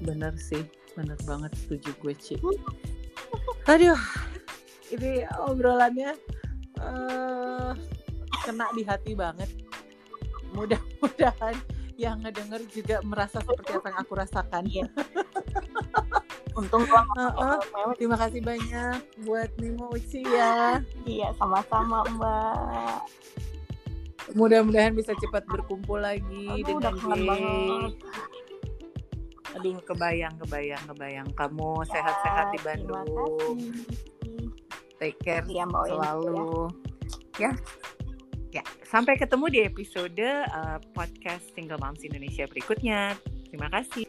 [0.00, 0.64] bener sih
[0.96, 2.34] bener banget setuju gue Ci
[3.68, 4.00] aduh
[4.88, 6.16] ini obrolannya
[6.80, 7.76] uh,
[8.48, 9.52] kena di hati banget
[10.56, 11.52] mudah-mudahan
[12.00, 14.86] yang ngedenger juga merasa seperti apa yang aku rasakan ya
[16.58, 17.58] untung uh, uh,
[17.94, 20.82] terima kasih banyak buat Nimo Uci ya.
[21.06, 23.06] Iya sama-sama mbak.
[24.34, 27.38] Mudah-mudahan bisa cepat berkumpul lagi Aduh, dengan Jay
[29.48, 31.28] aduh kebayang kebayang kebayang.
[31.32, 33.56] Kamu ya, sehat-sehat di Bandung.
[34.98, 36.66] take care ya, selalu.
[37.38, 37.48] ya.
[37.48, 38.60] ya.
[38.60, 43.14] Ya sampai ketemu di episode uh, podcast Single Moms Indonesia berikutnya.
[43.48, 44.04] Terima kasih